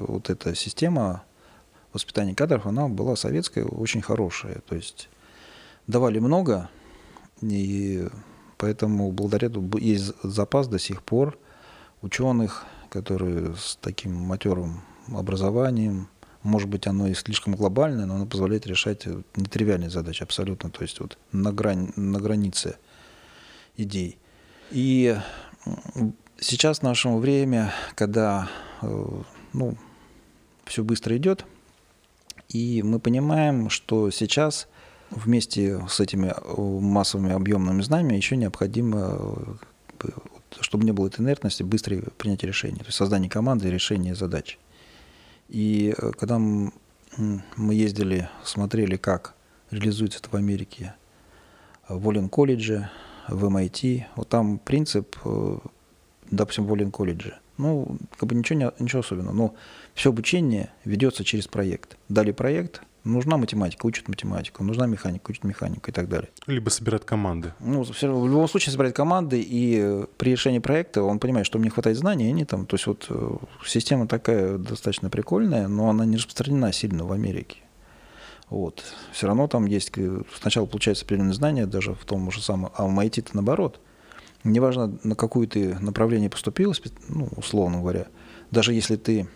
[0.07, 1.25] вот эта система
[1.93, 4.61] воспитания кадров, она была советская, очень хорошая.
[4.69, 5.09] То есть
[5.89, 6.71] давали много,
[7.41, 8.09] и
[8.65, 11.39] Поэтому благодаря этому есть запас до сих пор
[12.03, 16.09] ученых, которые с таким матерым образованием,
[16.43, 19.07] может быть, оно и слишком глобальное, но оно позволяет решать
[19.37, 22.77] нетривиальные задачи абсолютно, то есть вот на, грани, на границе
[23.77, 24.19] идей.
[24.71, 25.17] И
[26.39, 28.49] сейчас в наше время, когда
[28.83, 29.23] э,
[29.53, 29.77] ну,
[30.65, 31.45] все быстро идет,
[32.49, 34.69] и мы понимаем, что сейчас
[35.11, 39.59] вместе с этими э, массовыми объемными знаниями еще необходимо,
[40.03, 40.09] э,
[40.61, 44.59] чтобы не было этой инертности, быстрое принятие решений, то есть создание команды и решение задач.
[45.49, 46.73] И э, когда мы
[47.75, 49.35] ездили, смотрели, как
[49.71, 50.95] реализуется это в Америке,
[51.89, 52.91] в Оллен колледже,
[53.29, 55.17] в MIT, вот там принцип,
[56.31, 59.55] допустим, в Оллен колледже, ну, как бы ничего, не, ничего особенного, но
[59.95, 61.97] все обучение ведется через проект.
[62.09, 66.31] Дали проект– Нужна математика, учат математику, нужна механика, учат механику и так далее.
[66.47, 67.53] Либо собирать команды.
[67.61, 71.69] Ну, в любом случае собирать команды, и э, при решении проекта он понимает, что мне
[71.69, 73.37] хватает знаний, они там, то есть вот э,
[73.67, 77.59] система такая достаточно прикольная, но она не распространена сильно в Америке.
[78.49, 78.83] Вот.
[79.13, 82.87] Все равно там есть, э, сначала получается определенные знания, даже в том же самом, а
[82.87, 83.81] в MIT-то наоборот.
[84.45, 86.75] Неважно, на какое ты направление поступил,
[87.09, 88.07] ну, условно говоря,
[88.51, 89.29] даже если ты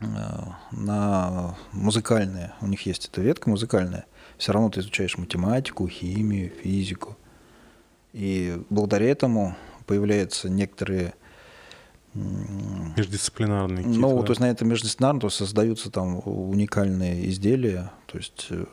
[0.00, 7.16] на музыкальные, у них есть эта ветка музыкальная, все равно ты изучаешь математику, химию, физику.
[8.12, 11.14] И благодаря этому появляются некоторые
[12.14, 14.26] Междисциплинарные Ну, да?
[14.26, 18.64] то есть на это междисциплинарно, то есть создаются там уникальные изделия, то есть э,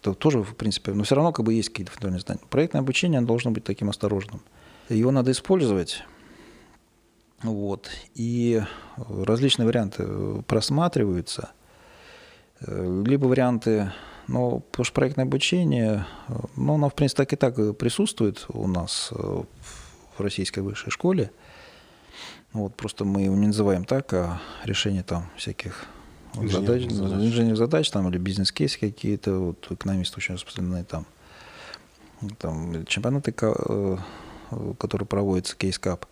[0.00, 2.40] это тоже, в принципе, но все равно как бы есть какие-то фундаментальные знания.
[2.48, 4.40] Проектное обучение должно быть таким осторожным.
[4.88, 6.04] Его надо использовать,
[7.42, 7.90] вот.
[8.14, 8.62] И
[8.96, 10.06] различные варианты
[10.46, 11.50] просматриваются.
[12.60, 13.92] Либо варианты,
[14.28, 16.06] ну, потому что проектное обучение,
[16.56, 19.46] ну, оно, в принципе, так и так присутствует у нас в
[20.18, 21.30] российской высшей школе.
[22.52, 25.86] Вот, просто мы его не называем так, а решение там всяких
[26.34, 27.24] задач, задач.
[27.24, 31.06] инженерных задач там, или бизнес-кейсы какие-то, вот экономисты очень распространены там,
[32.38, 33.96] там чемпионаты, э,
[34.78, 36.06] которые проводятся, кейс-кап.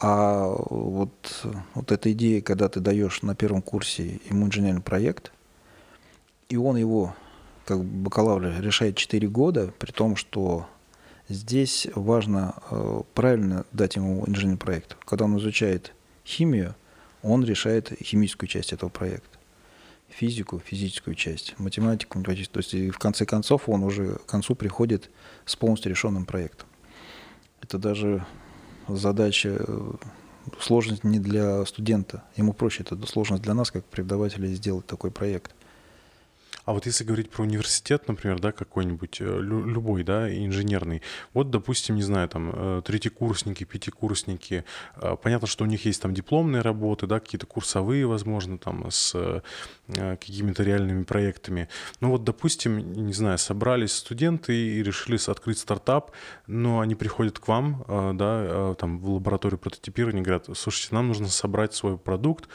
[0.00, 5.30] А вот, вот эта идея, когда ты даешь на первом курсе ему инженерный проект,
[6.48, 7.14] и он его,
[7.66, 10.66] как бакалавр, решает 4 года, при том, что
[11.28, 14.96] здесь важно э, правильно дать ему инженерный проект.
[15.04, 15.92] Когда он изучает
[16.24, 16.74] химию,
[17.22, 19.38] он решает химическую часть этого проекта.
[20.08, 22.62] Физику, физическую часть, математику, математическую.
[22.62, 25.10] То есть в конце концов он уже к концу приходит
[25.44, 26.66] с полностью решенным проектом.
[27.60, 28.24] Это даже
[28.96, 29.92] задача, э,
[30.58, 32.24] сложность не для студента.
[32.36, 35.54] Ему проще, это сложность для нас, как преподавателей, сделать такой проект.
[36.64, 41.02] А вот если говорить про университет, например, да, какой-нибудь, э, любой, да, инженерный,
[41.32, 44.64] вот, допустим, не знаю, там, э, третьекурсники, пятикурсники,
[44.96, 49.42] э, понятно, что у них есть там дипломные работы, да, какие-то курсовые, возможно, там, с
[49.86, 51.68] какими-то реальными проектами.
[52.00, 56.12] Ну вот, допустим, не знаю, собрались студенты и решили открыть стартап,
[56.46, 57.84] но они приходят к вам,
[58.16, 62.48] да, там, в лабораторию прототипирования, говорят, слушайте, нам нужно собрать свой продукт,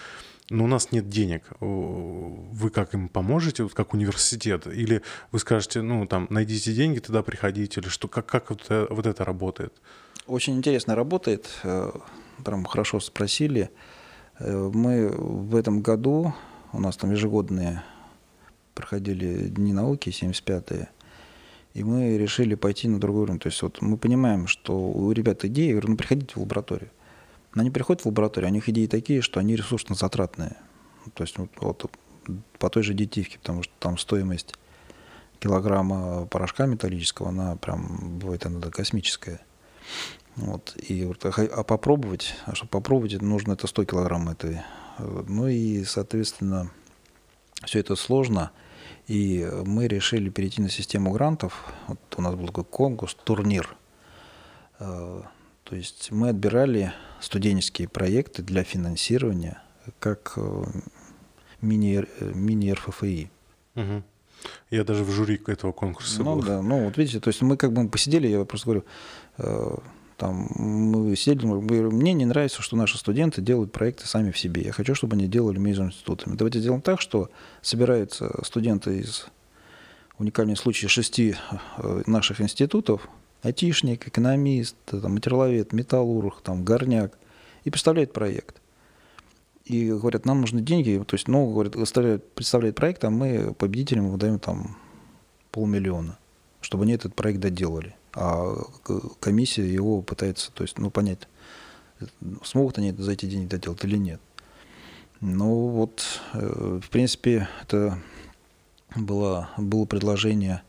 [0.50, 4.68] но у нас нет денег, вы как им поможете, вот как университет?
[4.68, 8.88] Или вы скажете, ну, там, найдите деньги, тогда приходите, или что, как, как вот, это,
[8.90, 9.74] вот это работает?
[10.28, 11.92] Очень интересно работает, э,
[12.44, 13.72] прям хорошо спросили.
[14.40, 16.34] Э, мы в этом году,
[16.74, 17.84] у нас там ежегодные
[18.76, 20.90] проходили Дни науки, 75-е,
[21.74, 23.40] и мы решили пойти на другой уровень.
[23.40, 26.90] То есть вот мы понимаем, что у ребят идеи, я говорю, ну приходите в лабораторию.
[27.56, 30.58] Но они приходят в лабораторию, у них идеи такие, что они ресурсно затратные.
[31.14, 31.92] То есть вот, вот
[32.60, 34.54] по той же детивке, потому что там стоимость
[35.40, 39.40] килограмма порошка металлического, она прям бывает иногда космическая.
[40.36, 40.76] Вот.
[40.78, 44.62] И а, а попробовать, а чтобы попробовать, нужно это 100 килограмм этой.
[45.00, 46.72] Ну и, соответственно,
[47.64, 48.52] все это сложно.
[49.08, 51.74] И мы решили перейти на систему грантов.
[51.88, 53.76] Вот у нас был такой конкурс, турнир.
[55.66, 59.62] То есть мы отбирали студенческие проекты для финансирования
[60.00, 60.64] как э,
[61.62, 62.76] мини, э, мини.
[63.76, 64.04] Угу.
[64.70, 66.44] Я даже в жюри этого конкурса ну, был.
[66.44, 68.86] Да, ну вот видите, то есть мы как бы посидели, я просто говорю,
[69.40, 69.76] э,
[70.18, 74.38] там мы сидели, мы говорим, мне не нравится, что наши студенты делают проекты сами в
[74.38, 74.62] себе.
[74.62, 76.36] Я хочу, чтобы они делали между институтами.
[76.36, 77.32] Давайте сделаем так, что
[77.64, 79.26] собираются студенты из
[80.20, 81.36] уникального случая шести
[81.78, 83.10] э, наших институтов,
[83.42, 87.18] айтишник, экономист, там, материаловед, металлург, там, горняк,
[87.64, 88.62] и представляет проект
[89.66, 94.40] и говорят, нам нужны деньги, то есть, ну, говорят, представляет проект, а мы победителям выдаем
[94.40, 94.78] там
[95.52, 96.18] полмиллиона,
[96.62, 97.96] чтобы они этот проект доделали.
[98.14, 98.56] А
[99.20, 101.28] комиссия его пытается, то есть, ну, понять,
[102.44, 104.22] смогут они за эти деньги доделать или нет.
[105.20, 108.00] Ну, вот, э, в принципе, это
[108.96, 110.62] было, было предложение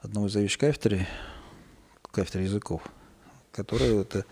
[0.00, 0.62] одного из заведующих
[2.14, 2.82] кафедры языков,
[3.52, 4.24] которые это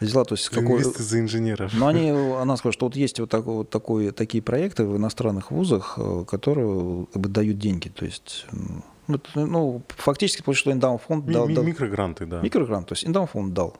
[0.00, 0.82] взяла, то есть какой...
[0.82, 1.72] за инженеров.
[1.74, 2.10] Но они,
[2.40, 6.24] она сказала, что вот есть вот, такой, вот такой, такие проекты в иностранных вузах, э,
[6.28, 8.46] которые как бы, дают деньги, то есть
[9.06, 11.64] ну, ну фактически получилось, что индаун-фонд дал, дал...
[11.64, 12.40] Микрогранты, да.
[12.40, 13.76] Микрогрант, то есть индаун-фонд дал.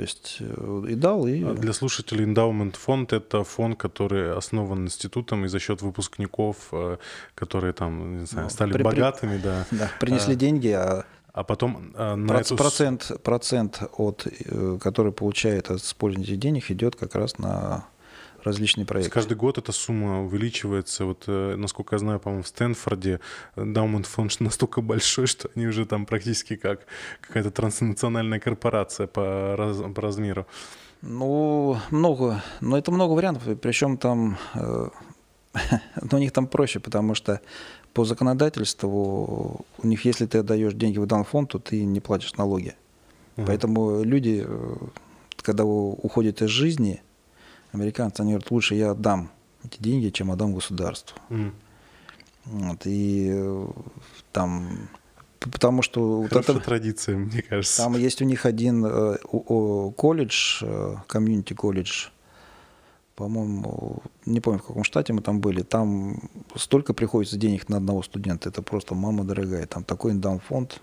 [0.00, 1.42] То есть э, и дал, и...
[1.42, 6.96] А для слушателей эндаумент фонд— это фонд, который основан институтом и за счет выпускников, э,
[7.34, 9.66] которые там, не знаю, ну, стали при, богатыми, да.
[9.70, 11.04] Да, принесли а, деньги, а
[11.40, 12.56] а потом э, на процент, эту...
[12.56, 17.86] процент, процент от, э, который получает от использования денег, идет как раз на
[18.44, 19.10] различные проекты.
[19.10, 21.06] Каждый год эта сумма увеличивается.
[21.06, 23.20] Вот, э, насколько я знаю, по-моему, в Стэнфорде
[23.56, 26.80] Даумент фонд настолько большой, что они уже там практически как
[27.22, 30.46] какая-то транснациональная корпорация по, раз, по размеру.
[31.00, 32.42] Ну, много.
[32.60, 33.44] Но это много вариантов.
[33.60, 34.36] Причем там...
[34.54, 34.88] Э,
[36.12, 37.40] у них там проще, потому что
[37.92, 42.34] по законодательству у них, если ты отдаешь деньги в данный фонд, то ты не платишь
[42.34, 42.74] налоги.
[43.36, 43.46] Угу.
[43.46, 44.76] Поэтому люди, э,
[45.42, 47.02] когда уходят из жизни,
[47.72, 49.30] американцы, они говорят, лучше я отдам
[49.64, 51.18] эти деньги, чем отдам государству.
[51.30, 51.50] Угу.
[52.46, 53.66] Вот, и э,
[54.32, 54.88] там
[55.40, 57.82] потому что Хорошая вот это, традиция, мне кажется.
[57.82, 59.16] Там есть у них один э,
[59.96, 60.62] колледж,
[61.06, 62.08] комьюнити колледж,
[63.20, 68.02] по-моему, не помню, в каком штате мы там были, там столько приходится денег на одного
[68.02, 70.18] студента, это просто мама дорогая, там такой
[70.48, 70.80] фонд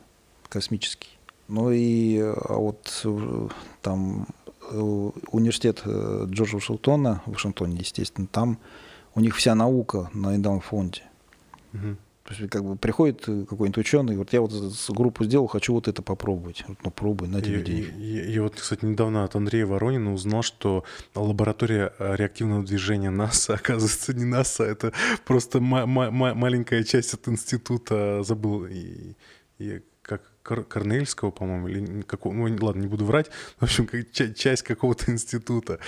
[0.47, 1.17] космический.
[1.47, 3.47] Ну и а вот э,
[3.81, 4.27] там
[4.69, 4.79] э,
[5.31, 8.59] университет э, Джорджа Вашингтона, в Вашингтоне, естественно, там
[9.15, 11.01] у них вся наука на эндаун-фонде.
[11.73, 11.95] Угу.
[12.27, 14.51] То есть как бы приходит э, какой-нибудь ученый, говорит, я вот
[14.89, 16.65] группу сделал, хочу вот это попробовать.
[16.67, 17.95] Вот, ну пробуй, на тебе денег.
[17.95, 20.83] Я вот, кстати, недавно от Андрея Воронина узнал, что
[21.15, 24.91] лаборатория э, реактивного движения НАСА, оказывается, не НАСА, это
[25.25, 29.15] просто маленькая часть от института, забыл, и,
[29.59, 29.81] и
[30.55, 33.29] как Корнельского, по-моему, или какого, ну, ладно, не буду врать,
[33.59, 35.79] в общем, как, часть какого-то института,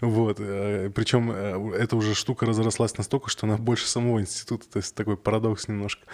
[0.00, 4.78] вот, э, причем э, эта уже штука разрослась настолько, что она больше самого института, то
[4.78, 6.04] есть такой парадокс немножко.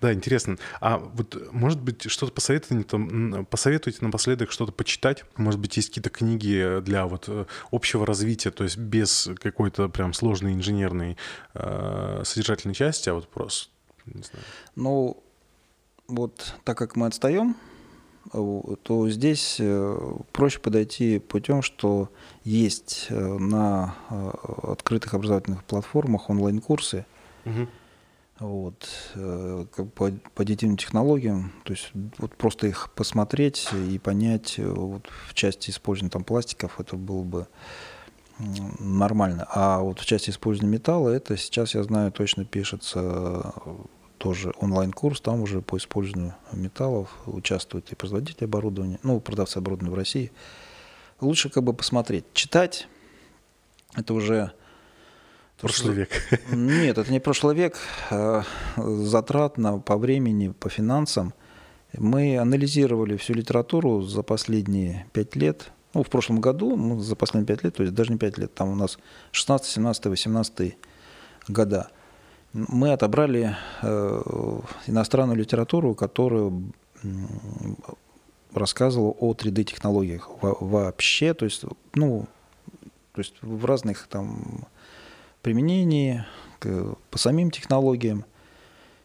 [0.00, 0.58] Да, интересно.
[0.80, 5.24] А вот, может быть, что-то посоветуете, там, посоветуйте напоследок что-то почитать?
[5.36, 10.12] Может быть, есть какие-то книги для вот э, общего развития, то есть без какой-то прям
[10.12, 11.16] сложной инженерной
[11.54, 13.70] э, содержательной части, а вот просто,
[14.06, 14.44] не знаю.
[14.76, 15.23] Ну,
[16.08, 17.56] вот так как мы отстаем,
[18.32, 22.08] то здесь э, проще подойти путем, что
[22.42, 24.30] есть э, на э,
[24.62, 27.04] открытых образовательных платформах онлайн-курсы
[27.44, 27.68] угу.
[28.40, 28.88] вот,
[29.94, 31.52] по, по аддитивным технологиям.
[31.64, 36.96] То есть вот просто их посмотреть и понять вот, в части использования там, пластиков, это
[36.96, 37.46] было бы
[38.80, 39.46] нормально.
[39.50, 43.54] А вот в части использования металла, это сейчас, я знаю, точно пишется
[44.24, 49.98] тоже онлайн-курс, там уже по использованию металлов участвуют и производители оборудования, ну, продавцы оборудования в
[49.98, 50.32] России.
[51.20, 52.24] Лучше как бы посмотреть.
[52.32, 52.88] Читать–
[53.94, 54.52] это уже...
[55.60, 56.08] Прошлый век.
[56.50, 57.76] Нет, это не прошлый век.
[58.10, 58.44] А
[58.78, 61.34] затратно по времени, по финансам.
[61.92, 67.46] Мы анализировали всю литературу за последние пять лет ну, в прошлом году, ну, за последние
[67.46, 68.98] 5 лет, то есть даже не 5 лет, там у нас
[69.30, 70.76] 16, 17, 18
[71.46, 71.88] года,
[72.54, 76.52] мы отобрали э, иностранную литературу, которая
[78.54, 82.26] рассказывала о 3D-технологиях вообще, то есть, ну,
[83.12, 84.66] то есть в разных там
[85.42, 86.24] применении,
[87.10, 88.24] по самим технологиям.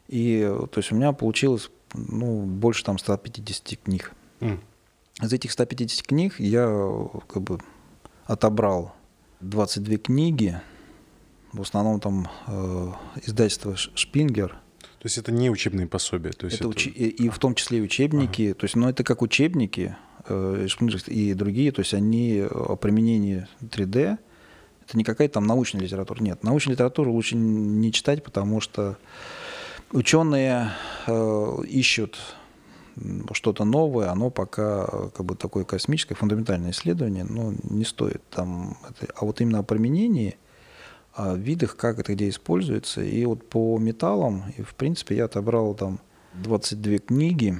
[0.07, 0.41] И
[0.71, 4.13] то есть у меня получилось ну, больше там 150 книг.
[4.39, 4.59] Mm.
[5.21, 6.65] Из этих 150 книг я
[7.27, 7.59] как бы
[8.25, 8.95] отобрал
[9.41, 10.61] 22 книги,
[11.53, 12.91] в основном там э,
[13.25, 14.49] издательство Шпингер.
[14.99, 16.31] То есть это не учебные пособия?
[16.31, 16.69] То есть это, это...
[16.69, 16.87] Уч...
[16.87, 18.47] И, и в том числе и учебники.
[18.47, 18.53] Ага.
[18.55, 19.95] То есть, ну, это как учебники
[20.27, 20.67] э,
[21.07, 21.71] и другие.
[21.71, 24.17] То есть они о применении 3D.
[24.85, 26.21] Это не какая-то там научная литература.
[26.21, 28.97] Нет, научную литературу лучше не читать, потому что
[29.91, 30.71] ученые
[31.07, 32.19] э, ищут
[33.31, 38.77] что-то новое, оно пока как бы такое космическое, фундаментальное исследование, но не стоит там.
[38.89, 40.37] Это, а вот именно о применении,
[41.13, 43.01] о видах, как это где используется.
[43.01, 45.99] И вот по металлам, и в принципе я отобрал там
[46.33, 47.59] 22 книги,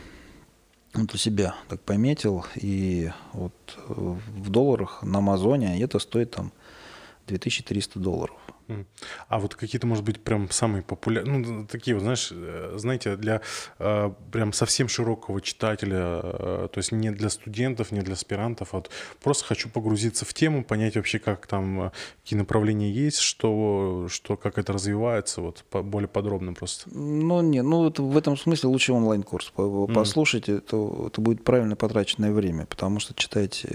[0.93, 3.53] вот у себя так пометил, и вот
[3.87, 6.51] в долларах на Амазоне это стоит там
[7.27, 8.35] 2300 долларов.
[9.27, 13.41] А вот какие-то, может быть, прям самые популярные, ну, такие вот, знаешь, э, знаете, для
[13.79, 18.77] э, прям совсем широкого читателя, э, то есть не для студентов, не для аспирантов, а
[18.77, 18.89] вот
[19.21, 21.91] просто хочу погрузиться в тему, понять вообще, как там, э,
[22.23, 26.89] какие направления есть, что, что как это развивается, вот по, более подробно просто.
[26.91, 29.53] Ну, не, ну, это, в этом смысле лучше онлайн-курс
[29.93, 30.57] послушайте, mm.
[30.57, 33.65] это, это будет правильно потраченное время, потому что читать,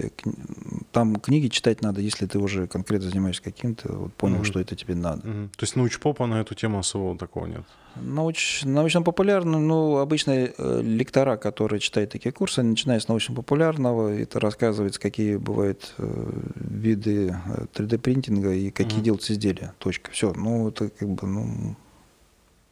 [0.95, 4.43] там книги читать надо, если ты уже конкретно занимаешься каким-то, вот понял, mm.
[4.45, 5.27] что это тебе надо.
[5.27, 5.49] Угу.
[5.57, 7.63] То есть научпопа на эту тему особого такого нет?
[7.97, 14.39] Науч, научно-популярно, ну, обычно э, лектора, которые читают такие курсы, они начинают с научно-популярного, это
[14.39, 17.37] рассказывается, какие бывают э, виды
[17.73, 19.03] 3D-принтинга э, и какие угу.
[19.03, 19.73] делаются изделия.
[19.79, 20.11] Точка.
[20.11, 20.31] Все.
[20.33, 21.75] Ну, это как бы, ну,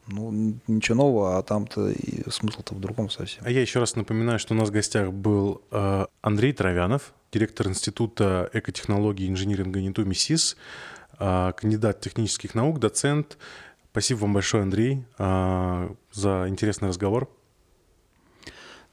[0.08, 3.44] ну, ничего нового, а там-то и смысл-то в другом совсем.
[3.46, 7.68] А я еще раз напоминаю, что у нас в гостях был э, Андрей Травянов, директор
[7.68, 10.58] Института экотехнологии и инжиниринга НИТУ МИСИС.
[11.20, 13.38] А, кандидат технических наук, доцент.
[13.92, 17.30] Спасибо вам большое, Андрей, а, за интересный разговор.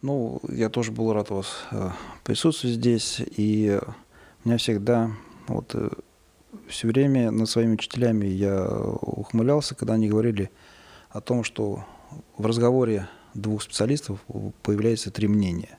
[0.03, 1.91] Ну, я тоже был рад вас э,
[2.25, 3.21] присутствовать здесь.
[3.37, 3.79] И
[4.45, 5.11] у меня всегда,
[5.47, 5.91] вот э,
[6.69, 10.51] все время над своими учителями я ухмылялся, когда они говорили
[11.11, 11.85] о том, что
[12.37, 14.21] в разговоре двух специалистов
[14.63, 15.79] появляется три мнения.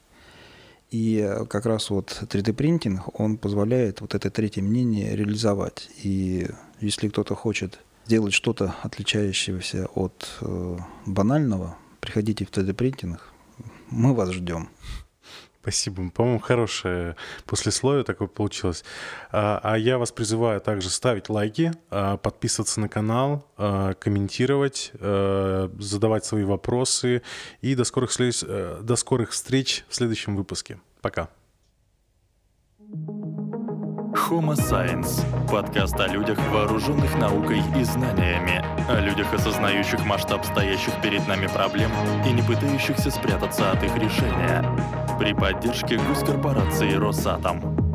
[0.89, 5.89] И как раз вот 3D-принтинг, он позволяет вот это третье мнение реализовать.
[6.03, 6.47] И
[6.81, 13.21] если кто-то хочет сделать что-то отличающееся от э, банального, приходите в 3D-принтинг,
[13.89, 14.69] мы вас ждем.
[15.61, 16.09] Спасибо.
[16.09, 18.83] По-моему, хорошее послесловие такое получилось.
[19.31, 26.25] А, а я вас призываю также ставить лайки, а, подписываться на канал, а, комментировать, задавать
[26.25, 27.21] свои вопросы.
[27.61, 30.79] И до скорых, э, до скорых встреч в следующем выпуске.
[31.01, 31.29] Пока.
[34.29, 41.27] Homo Science– подкаст о людях, вооруженных наукой и знаниями, о людях, осознающих масштаб стоящих перед
[41.27, 41.91] нами проблем
[42.25, 44.63] и не пытающихся спрятаться от их решения.
[45.19, 47.90] При поддержке госкорпорации «Росатом».